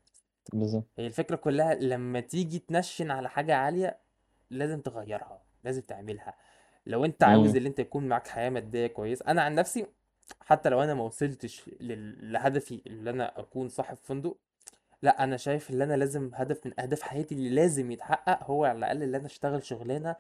[0.54, 0.88] بالضبط.
[1.00, 4.00] هي الفكرة كلّها لمّا تيجي تنشِّن على حاجة عالية،
[4.52, 6.36] لازم تغيّرها، لازم تعملها.
[6.88, 7.58] لو أنت عاوز إمم.
[7.58, 9.88] اللي أنت يكون معاك حياة مادية كويسة أنا عن نفسي
[10.42, 14.38] حتى لو أنا ما وصلتش لل لهدفي اللي أنا أكون صاحب فندق،
[15.04, 18.78] لأ أنا شايف اللي أنا لازم هدف من أهداف حياتي اللي لازم يتحقق هو على
[18.80, 20.16] الأقل اللي أنا أشتغل شغلانة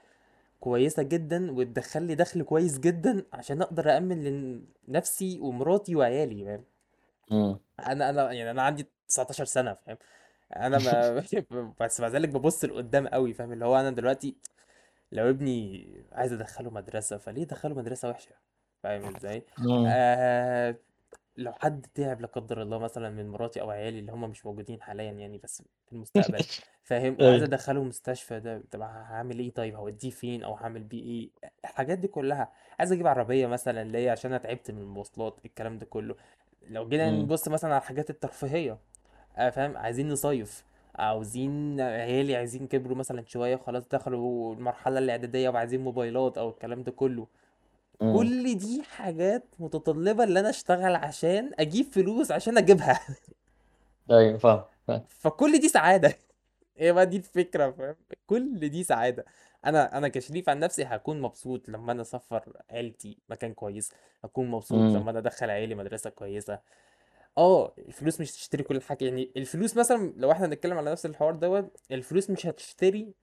[0.60, 6.66] كويسة جدًا وتدخّل لي دخل كويس جدًا عشان أقدر أأمِّن لن نفسي ومراتي وعيالي فاهم؟
[7.80, 9.98] أنا أنا يعني أنا عندي 19 سنة فاهم؟
[10.56, 11.22] أنا ما
[11.82, 14.38] بس مع ذلك بابُص لقدّام أوي فاهم؟ اللي هو أنا دلوقتي
[15.12, 18.36] لو ابني عايز أدخّله مدرسة، فليه أدخّله مدرسة وحشة؟
[18.84, 19.98] فاهم إزاي؟ إمم.
[19.98, 20.76] آآ
[21.38, 24.82] لو حد تعب لا قدّر الله مثلًا من مراتي أو عيالي اللي هم مش موجودين
[24.82, 26.46] حاليًا يعني بس في المستقبل
[26.84, 27.44] فاهم؟ وعايز أيوه.
[27.44, 31.32] أدخّله مستشفى ده طب هاعمل إيه طيب؟ هاوديه فين أو هاعمل بيه إيه؟
[31.66, 32.52] الحاجات دي كلّها.
[32.80, 36.16] عايز أجيب عربية مثلًا ليّا عشان أنا تعبت من المواصلات الكلام ده كلّه.
[36.62, 37.12] لو جينا.
[37.12, 38.80] نبُص مثلًا على الحاجات الترفيهية
[39.38, 40.66] آآ فاهم؟ عايزين نصيّف،
[40.96, 46.92] عاوزين عيالي عايزين كبروا مثلًا شوية خلاص دخلوا المرحلة الإعدادية وعايزين موبايلات أو الكلام ده
[46.92, 47.28] كلّه.
[48.00, 53.00] كل دي حاجات متطلبة اللي أنا أشتغل عشان أجيب فلوس عشان أجيبها.
[54.12, 55.04] أيوه فاهمك، فاهم.
[55.24, 56.18] فكل دي سعادة
[56.78, 59.26] هي بقى دي الفكرة فاهم؟ كل دي سعادة.
[59.66, 63.92] أنا أنا كشريف عن نفسي هاكون مبسوط لمّا أنا أسفّر عيلتي مكان كويس،
[64.24, 64.80] هاكون مبسوط.
[64.80, 66.60] لمّا أنا أدخّل عيالي مدرسة كويسة.
[67.38, 71.36] آه، الفلوس مش هتشتري كل حاجة، يعني الفلوس مثلًا لو إحنا هنتكلم على نفس الحوار
[71.36, 73.14] دوّة، الفلوس مش هتشتري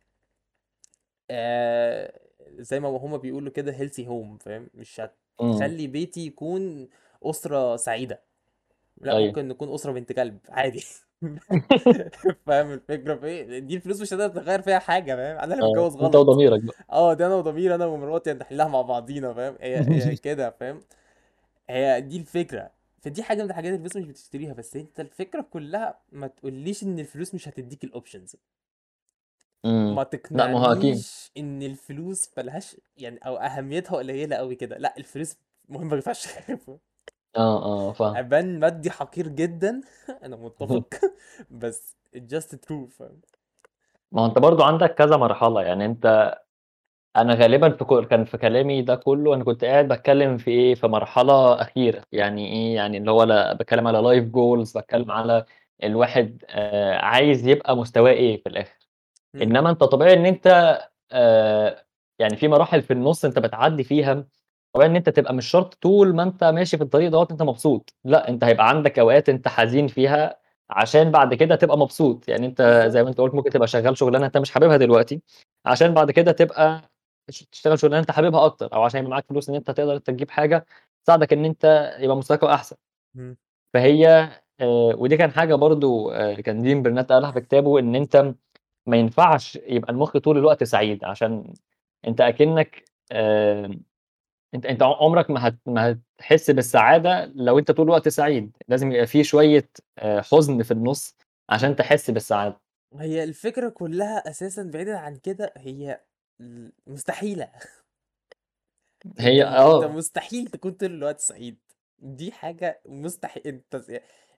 [1.30, 2.10] آآ
[2.58, 5.00] زي ما هم بيقولوا كده healthy home فاهم؟ مش
[5.40, 5.52] إمم.
[5.52, 6.88] هتخلّي بيتي يكون
[7.24, 8.20] أسرة سعيدة.
[9.00, 9.26] لأ أيوه.
[9.28, 10.84] ممكن نكون أسرة بنت كلب عادي.
[12.46, 15.96] فاهم الفكرة في إيه؟ دي الفلوس مش هتقدر تغيّر فيها حاجة فاهم؟ أنا اللي متجوّز
[15.96, 16.16] غلط.
[16.16, 16.76] وضميرك بقى.
[16.92, 19.76] آه، ده أنا وضميري أنا ومراتي هنحلها مع بعضينا فاهم؟ هي
[20.10, 20.80] هي كده فاهم؟
[21.70, 22.70] هي دي الفكرة.
[23.02, 26.98] فدي حاجة من الحاجات اللي الفلوس مش بتشتريها، بس أنت الفكرة كلّها ما تقوليش إن
[26.98, 28.36] الفلوس مش هتدّيك الoptions.
[29.64, 30.04] ما هو.
[30.04, 35.36] تقنعنيش إن الفلوس ما لهاش يعني أو أهميتها قليلة أوي كده، لأ الفلوس
[35.68, 36.30] مهمة فشخ
[37.36, 38.20] آه، آه، فاهمك.
[38.20, 39.80] أبان مادي حقير جدًا.
[40.24, 40.88] أنا متّفق.
[41.50, 43.20] بس it's just true فاهم؟
[44.12, 46.34] ما هو أنت برضه عندك كذا مرحلة، يعني أنت
[47.16, 50.76] أنا غالبًا في ك كان في كلامي ده كلّه أنا كنت قاعد باتكلّم في إيه،
[50.76, 55.46] في مرحلة أخيرة، يعني إيه، يعني اللي هو أنا باتكلّم على life goals باتكلّم على
[55.84, 58.79] الواحد آآ عايز يبقى مستواه إيه في الآخر.
[59.34, 59.42] إمم.
[59.42, 60.78] إنّما أنت طبيعي إن أنت
[61.12, 61.84] آآ
[62.18, 64.24] يعني في مراحل في النُص أنت بتعدّي فيها،
[64.74, 67.94] طبيعي إن أنت تبقى مش شرط طول ما أنت ماشي في الطريق دوّة أنت مبسوط،
[68.04, 70.36] لأ أنت هيبقى عندك أوقات أنت حزين فيها
[70.70, 72.90] عشان بعد كده تبقى مبسوط، يعني بالضبط.
[72.92, 75.22] زي ما أنت قُلت ممكن تبقى شغّال شغلانة أنت مش حاببها دلوقتي،
[75.66, 76.82] عشان بعد كده تبقى
[77.26, 80.30] تش تشتغل شغلانة أنت حاببها أكتر، أو عشان يبقى معاك فلوس إن أنت تقدر تجيب
[80.30, 80.66] حاجة
[81.04, 82.60] تساعدك إن أنت يبقى مستواك.
[83.16, 83.36] إمم.
[83.74, 84.08] فهي
[84.60, 88.34] آآ ودي كان حاجة برضه آآ كان دين برنات قالها في كتابه إن أنت
[88.90, 91.54] ما ينفعش يبقى المُخ طول الوقت سعيد، عشان
[92.08, 93.80] أنت أكنّك آآ
[94.54, 99.06] أنت أنت عمرك ما هت ما هتحس بالسعادة لو أنت طول الوقت سعيد، لازم يبقى
[99.06, 101.16] في شوية آآ حزن في النُص
[101.50, 102.60] عشان تحس بالسعادة.
[102.94, 106.00] هي الفكرة كلّها أساسًا بعيدًا عن كده هي.
[109.06, 109.88] أنت هي م أنت آه.
[109.88, 111.58] مستحيل تكون طول الوقت سعيد.
[112.00, 113.92] دي حاجة مستحي أنت س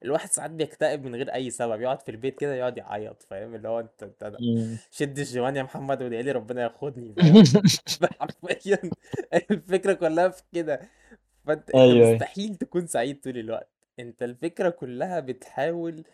[0.05, 3.69] الواحد ساعات بيكتئب من غير أي سبب، يقعد في البيت كده يقعد يعيّط فاهم؟ اللي
[3.69, 4.79] هو أنت د إمم.
[4.91, 7.45] شِد الجوان يا محمد وادعي لي ربنا ياخدني فاهم؟
[8.21, 8.79] حرفيًا
[9.51, 10.81] الفكرة كلّها في كده.
[11.47, 12.23] فأنت أنت أيوه، أيوه.
[12.23, 13.71] مستحيل تكون سعيد طول الوقت.
[14.01, 16.05] أنت الفكرة كلّها بتحاول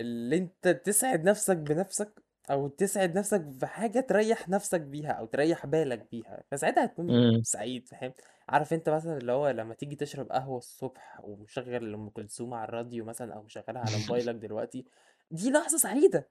[0.00, 6.10] اللي أنت تسعد نفسك بنفسك، أو تسعد نفسك بحاجة تريّح نفسك بيها أو تريّح بالك
[6.10, 7.42] بيها، فساعتها هتكون إمم.
[7.42, 8.12] سعيد فاهم؟
[8.48, 13.04] عارف أنت مثلًا اللي هو لمّا تيجي تشرب قهوة الصبح ومشغّل أم كلثوم على الراديو
[13.04, 14.84] مثلًا أو مشغّلها على موبايلك دلوقتي،
[15.30, 16.28] دي لحظة سعيدة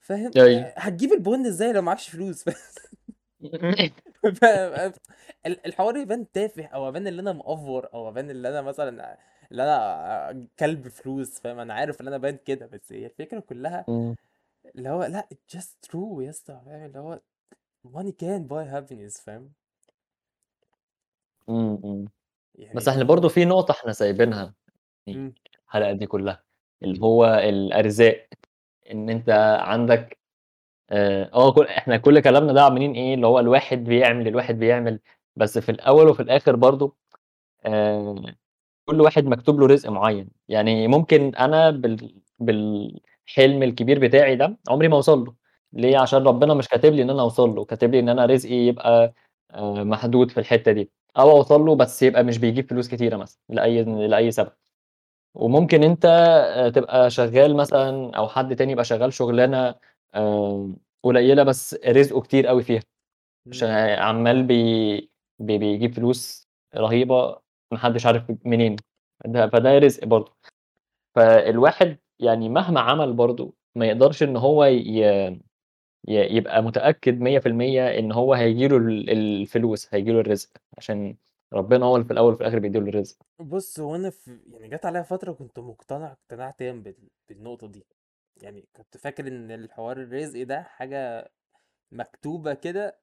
[0.00, 0.66] فاهم؟ أيوه.
[0.66, 2.44] آآ هتجيب البُن إزاي لو معاكش فلوس؟
[4.40, 4.44] ف
[5.46, 9.18] ال الحوار يبان تافه أو أبان اللي أنا مأفور أو أبان اللي أنا مثلًا
[9.52, 13.86] اللي أنا كلب فلوس فاهم؟ أنا عارف إن أنا باين كده، بس هي الفكرة كلّها
[13.88, 14.16] إمم.
[14.74, 17.20] اللي هو لأ it's just true يا اسطى فاهم؟ اللي هو
[17.88, 19.52] money can't buy happiness فاهم؟
[21.48, 22.04] إمم، إمم.
[22.54, 24.54] يعني بس إحنا برضه في نقطة إحنا سايبينها
[25.04, 25.34] في إمم.
[25.68, 26.44] الحلقة دي كلّها،
[26.82, 28.28] اللي هو الأرزاق،
[28.92, 29.30] إن أنت
[29.60, 30.18] عندك
[30.90, 35.00] آآ آه ك إحنا كل كلامنا ده عمّالين إيه، اللي هو الواحد بيعمل، الواحد بيعمل،
[35.36, 36.96] بس في الأول وفي الآخر برضه
[37.66, 38.36] آآ
[38.86, 44.88] كل واحد مكتوب له رزق معيّن، يعني ممكن أنا بال بالحلم الكبير بتاعي ده عمري
[44.88, 45.34] ما أوصل له،
[45.72, 48.54] ليه؟ عشان ربنا مش كاتب لي إن أنا أوصل له، كاتب لي إن أنا رزقي
[48.54, 49.12] يبقى
[49.50, 53.38] آآ محدود في الحتّة دي، أو أوصل له بس يبقى مش بيجيب فلوس كتيرة مثلًا
[53.48, 54.52] لأي لأي سبب.
[55.34, 59.76] وممكن أنت آآ تبقى شغّال مثلًا أو حد تاني يبقى شغّال شغلانة
[60.16, 60.74] آآ
[61.04, 62.82] قليلة بس رزقه كتير أوي فيها،.
[64.00, 64.96] عمّال بي
[65.40, 67.38] بي بيجيب فلوس رهيبة
[67.72, 68.76] ما حدش عارف منين،
[69.26, 70.32] ده فده رزق برضه.
[71.16, 75.00] فالواحد يعني مهما عمل برضه ما يقدرش إن هو ي
[76.08, 81.16] ي يبقى متأكد 100% إن هو هييجي له ال الفلوس، هييجي له الرزق، عشان
[81.54, 83.18] ربنا هو اللي في الأول وفي الآخر بيدّي له الرزق.
[83.38, 87.86] بُص، هو أنا ف يعني جات عليَّ فترة كنت مقتنع اقتناع تام بال بالنقطة دي،
[88.36, 91.30] يعني كنت فاكر إن الحوار الرزق ده حاجة
[91.92, 93.00] مكتوبة كده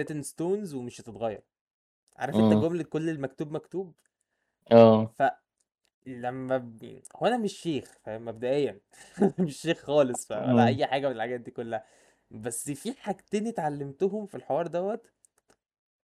[0.00, 1.42] set in stones ومش هتتغيّر،
[2.16, 2.54] عارف أنت إمم.
[2.54, 3.94] جملة كل المكتوب مكتوب؟
[4.72, 5.14] آه.
[6.06, 8.80] لمّا ب هو أنا مش شيخ فاهم، مبدئيًا
[9.38, 10.66] مش شيخ خالص ف ولا إمم.
[10.66, 11.84] أي حاجة من الحاجات دي كلّها،
[12.30, 15.00] بس في حاجتين اتعلمتهم في الحوار دوّة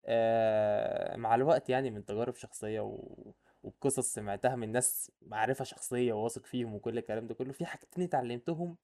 [0.05, 3.33] آآ، مع الوقت يعني من تجارب شخصية و
[3.63, 8.77] وقصص سمعتها من ناس معرفة شخصية وواثق فيهم وكل الكلام ده كلّه، في حاجتين اتعلمتهم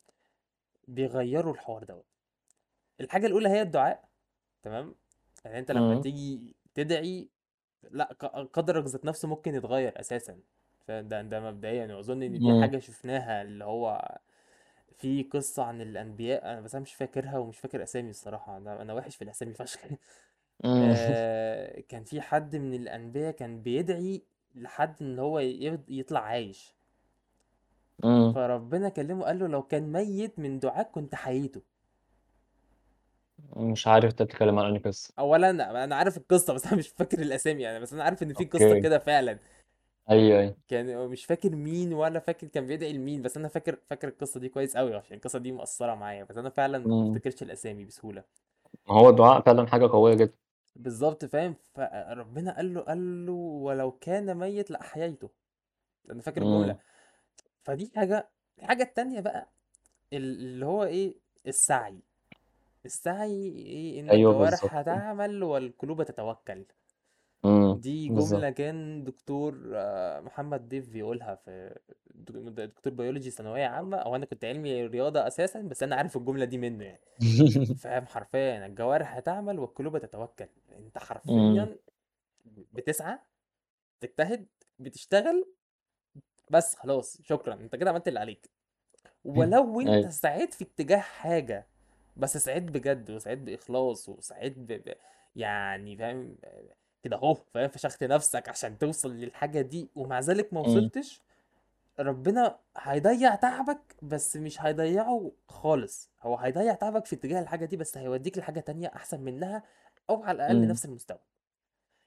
[0.88, 2.06] بيغيّروا الحوار دوّة.
[3.02, 4.10] الحاجة الأولى هي الدعاء
[4.64, 4.96] تمام،
[5.46, 6.04] يعني أنت لمّا إمم.
[6.04, 7.32] تيجي تدعي
[8.02, 10.42] ق قدرك ذات نفسه ممكن يتغيّر أساسًا،
[10.88, 12.54] فده ده مبدئيًا وأظن إن دي.
[12.54, 14.18] حاجة شُفناها اللي هو
[14.98, 18.94] في قصة عن الأنبياء أنا بس أنا مش فاكرها ومش فاكر أسامي الصراحة، أنا أنا
[18.94, 19.80] وِحِش في الأسامي فشخ.
[20.78, 24.24] آآ، كان في حد من الأنبيا كان بيدعي
[24.56, 26.76] لحد إن هو يفض يطلع عايش.
[28.34, 31.62] فربنا كلمه قال له: "لو كان ميت من دعاك كنت حييته."
[33.58, 35.14] مش عارف أنت بتتكلم عن أنهي قصة.
[35.20, 35.50] أولًا
[35.84, 38.76] أنا عارف القصة بس أنا مش فاكر الأسامي يعني، بس أنا عارف إن في قصة
[38.76, 38.84] okay.
[38.84, 39.40] كده فعلًا.
[40.10, 40.58] أيوه، أيوه.
[40.68, 44.50] كان مش فاكر مين ولا فاكر كان بيدعي لمين، بس أنا فاكر فاكر القصة دي
[44.50, 47.22] كويس أوي، عشان القصة دي مأثّرة معايا، بس أنا فعلًا ما إمم.
[47.22, 48.24] بافتكرش الأسامي بسهولة.
[48.90, 50.38] ما هو الدعاء فعلًا حاجة قوية جدًا.
[50.76, 55.30] بالضبط فاهم، فربنا قال له قال له: "ولو كان ميت لأحييته."
[56.12, 56.76] أنا فاكر الجملة.
[56.76, 56.82] إمم.
[57.64, 59.54] فدي حاجة، الحاجة التانية بقى
[60.14, 62.04] ال اللي هو إيه، السعي.
[62.86, 65.04] السعي إيه، إن أيوه الجوارح بالضبط كده.
[65.06, 66.66] هتعمل والقلوب تتوكل.
[67.46, 68.10] إمم، دي.
[68.10, 69.56] جملة كان دكتور
[70.22, 71.80] محمد ضيف بيقولها في
[72.16, 76.58] دكتور بيولوجي ثانوية عامة، هو أنا كنت علمي رياضة أساسًا، بس أنا عارف الجملة دي
[76.58, 77.02] منه يعني.
[77.78, 80.98] فاهم، حرفيًا الجوارح هتعمل والقلوب تتوكل، أنت.
[81.00, 81.80] حرفيًا
[82.46, 83.20] بتسعى،
[84.02, 84.48] بتجتهد،
[84.80, 85.54] بتشتغل،
[86.52, 88.52] بس خلاص شكرًا، أنت كده عملت اللي عليك.
[89.26, 90.10] ولو أنت أيوه.
[90.10, 91.70] سعيت في اتجاه حاجة،
[92.18, 94.96] بس سعيت بجد وسعيت بإخلاص وسعيت ب ب
[95.36, 96.38] يعني فاهم،
[97.08, 100.62] كده أهو فاهم، فشخت نفسك عشان توصل للحاجة دي ومع ذلك ما.
[100.62, 101.22] وصلتش،
[102.00, 107.98] ربنا هيضيّع تعبك بس مش هيضيّعه خالص، هو هيضيّع تعبك في اتجاه الحاجة دي بس
[107.98, 109.64] هيوديك لحاجة تانية أحسن منها
[110.10, 110.68] أو على الأقل إمم.
[110.68, 111.20] نفس المستوى.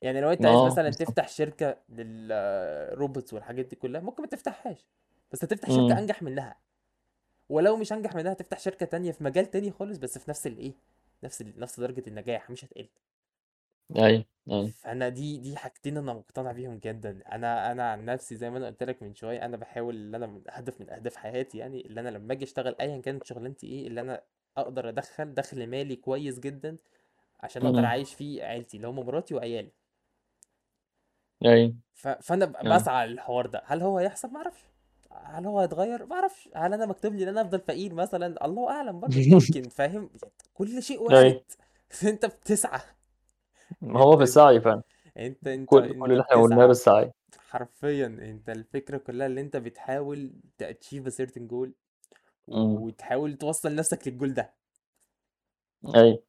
[0.03, 0.91] يعني لو أنت عايز آه، مثلًا.
[0.91, 4.87] تفتح شركة للrobots والحاجات دي كلها، ممكن ما تفتحهاش،
[5.33, 5.99] بس هتفتح شركة إمم.
[5.99, 6.57] أنجح منها.
[7.49, 10.75] ولو مش أنجح منها هتفتح شركة تانية في مجال تاني خالص بس في نفس الإيه،
[11.25, 12.89] نفس ال نفس درجة النجاح مش هتقل.
[13.97, 14.73] أيوه، أيوه.
[14.83, 18.67] فأنا دي دي حاجتين أنا مقتنع بيهم جدًا، أنا أنا عن نفسي زي ما أنا
[18.67, 22.01] قُلت لك من شوية، أنا باحاول اللي أنا من هدف من أهداف حياتي يعني، اللي
[22.01, 24.23] أنا لمّا آجي أشتغل أيًا كانت شغلانتي إيه، اللي أنا
[24.57, 26.77] أقدر أدخّل دخل مالي كويس جدًا،
[27.41, 27.87] عشان أقدر إمم.
[27.87, 29.73] أعيّش فيه عيلتي، اللي هم مراتي وعيالي.
[31.45, 31.75] أيوه.
[31.95, 32.69] ف فأنا ب أيوه.
[32.69, 34.65] باسعى للحوار ده، هل هو هيحصل؟ ما أعرفش.
[35.25, 36.49] هل هو هيتغيّر؟ ما أعرفش.
[36.55, 40.11] هل أنا مكتوب لي إن أنا أفضل فقير مثلًا؟ الله أعلم برضه، ممكن فاهم؟
[40.55, 41.41] كل شيء أيوه.
[41.43, 41.43] وارد،
[42.05, 42.81] أنت بتسعى.
[43.81, 44.83] ما هو في السعي فعلًا.
[45.17, 47.13] أنت أنت كل كل اللي إحنا قُلناه بتسعى، بالسعي.
[47.39, 50.33] حرفيًا أنت الفكرة كلّها اللي أنت بتحاول
[51.11, 51.71] certain goal
[52.53, 52.85] إمم.
[52.85, 54.55] وتحاول توصّل نفسك للgoal ده.
[55.97, 56.23] أيوه.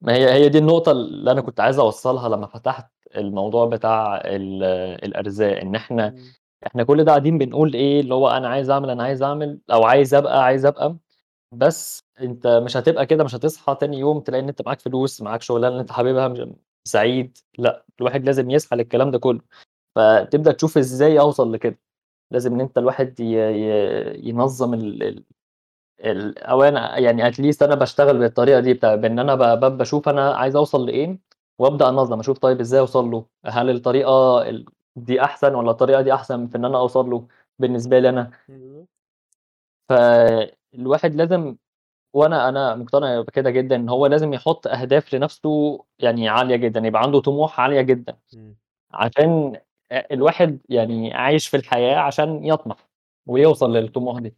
[0.00, 4.64] ما هي هي دي النقطة اللي أنا كنت عايز أوصّلها لمّا فتحت الموضوع بتاع ال
[5.04, 6.14] الأرزاق، إن إحنا.
[6.66, 9.84] إحنا كل ده قاعدين بنقول إيه، اللي هو أنا عايز أعمل، أنا عايز أعمل أو
[9.84, 10.98] عايز أبقى، عايز أبقى،
[11.52, 15.42] بس أنت مش هتبقى كده، مش هتصحى تاني يوم تلاقي إن أنت معاك فلوس، معاك
[15.42, 19.40] شغلانة اللي أنت حاببها، م سعيد، لأ، الواحد لازم يسعى للكلام ده كلّه،
[19.96, 21.78] فتبدأ تشوف إزاي أوصل لكده،
[22.30, 25.24] لازم إن أنت الواحد ي ي ينظّم ال ال
[26.06, 29.78] ال أو أنا يعني at least أنا باشتغل بالطريقة دي، بتا بإن أنا ب ب
[29.78, 31.18] باشوف أنا عايز أوصل لإيه
[31.60, 36.14] وأبدأ أنظّم، أشوف طيب إزاي أوصل له، هل الطريقة ال دي أحسن والّا الطريقة دي
[36.14, 37.28] أحسن في إن أنا أوصل له
[37.60, 38.30] بالنسبة لي أنا؟
[39.88, 40.57] بالضبط.
[40.72, 41.56] فالواحد لازم
[42.14, 47.02] وأنا أنا مقتنع بكده جدًا، إن هو لازم يحط أهداف لنفسه يعني عالية جدًا، يبقى
[47.02, 48.56] عنده طموح عالية جدًا، إمم.
[48.92, 49.60] عشان
[49.92, 52.76] الواحد يعني عايش في الحياة عشان يطمح
[53.28, 54.34] ويوصل للطموح دي.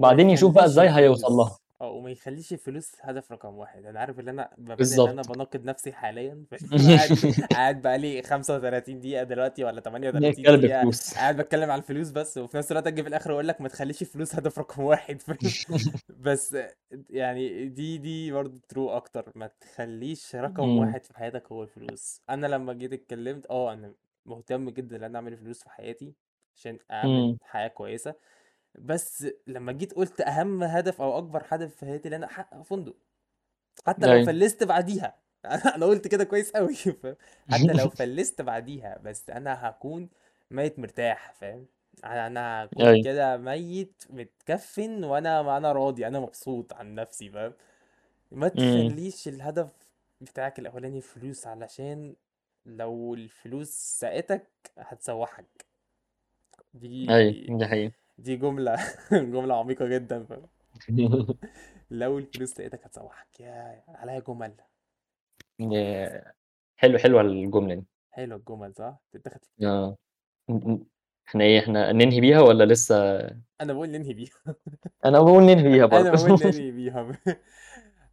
[0.00, 1.58] بعدين يشوف بقى إزاي هيوصل لها.
[1.80, 5.30] آه وما يخليش الفلوس هدف رقم واحد أنا عارف إن أنا ببان إن أنا بالضبط.
[5.64, 6.44] نفسي حاليا
[6.88, 7.18] قاعد
[7.50, 10.88] قاعد بقى لي 35 دقيقة دلوقتي والّا 38 كلب دقيقة.
[11.16, 14.02] قاعد باتكلم على الفلوس بس، وفي نفس الوقت آجي في الآخر أقول لك ما تخليش
[14.02, 15.38] الفلوس هدف رقم واحد فاهم؟
[16.08, 16.56] بس
[17.10, 20.76] يعني دي دي برضه true أكتر، ما تخليش رقم إمم.
[20.76, 22.22] واحد في حياتك هو الفلوس.
[22.30, 23.94] أنا لمّا جيت اتكلمت آه أنا
[24.26, 26.14] مهتم جدًا إن أنا أعمل فلوس في حياتي،
[26.56, 27.38] عشان أعمل إمم.
[27.42, 28.14] حياة كويسة،
[28.78, 32.96] بس لمّا جيت قُلت أهم هدف أو أكبر هدف في حياتي إن أنا أحقق ده،
[33.86, 34.28] حتى لو أيوه.
[34.28, 35.18] فلِّست بعديها
[35.76, 37.16] أنا قُلت كده كويس أوي فاهم؟
[37.48, 40.10] حتى لو فلِّست بعديها بس أنا هاكون
[40.50, 41.66] ميت مرتاح فاهم؟
[42.04, 43.04] أنا هاكون أيوه.
[43.04, 47.54] كده ميت متكفّن وأنا أنا راضي أنا مبسوط عن نفسي فاهم؟
[48.32, 48.94] ما إمم.
[48.94, 49.70] تخليش الهدف
[50.20, 52.16] بتاعك الأولاني فلوس، علشان
[52.66, 54.48] لو الفلوس ساقتك
[54.78, 55.66] هتسوّحك.
[57.08, 57.92] أيوه، دي دي حقيقة.
[58.18, 58.76] دي جملة
[59.12, 60.48] جملة عميقة جدًا فاهم؟
[61.90, 64.54] لو الفلوس ساقتك هتسوّحك، ياه عليها جُمل.
[66.76, 67.84] حلو حلوة الجملة دي.
[68.10, 69.66] حلوة الجُمل صح؟ تتاخد في.
[69.66, 69.96] آه.
[70.50, 70.84] إمم.
[71.28, 73.18] إحنا إيه، إحنا ننهي بيها والّا لسه
[73.60, 74.30] أنا باقول ننهي بيها.
[75.04, 76.10] أنا باقول ننهي بيها برضه.
[76.10, 77.18] باقول ننهي بيها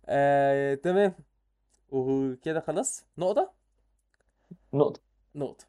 [0.05, 1.15] آآ تمام،
[1.91, 3.53] وكده خلاص نقطة؟
[4.73, 4.99] نقطة.
[5.35, 5.65] نقطة.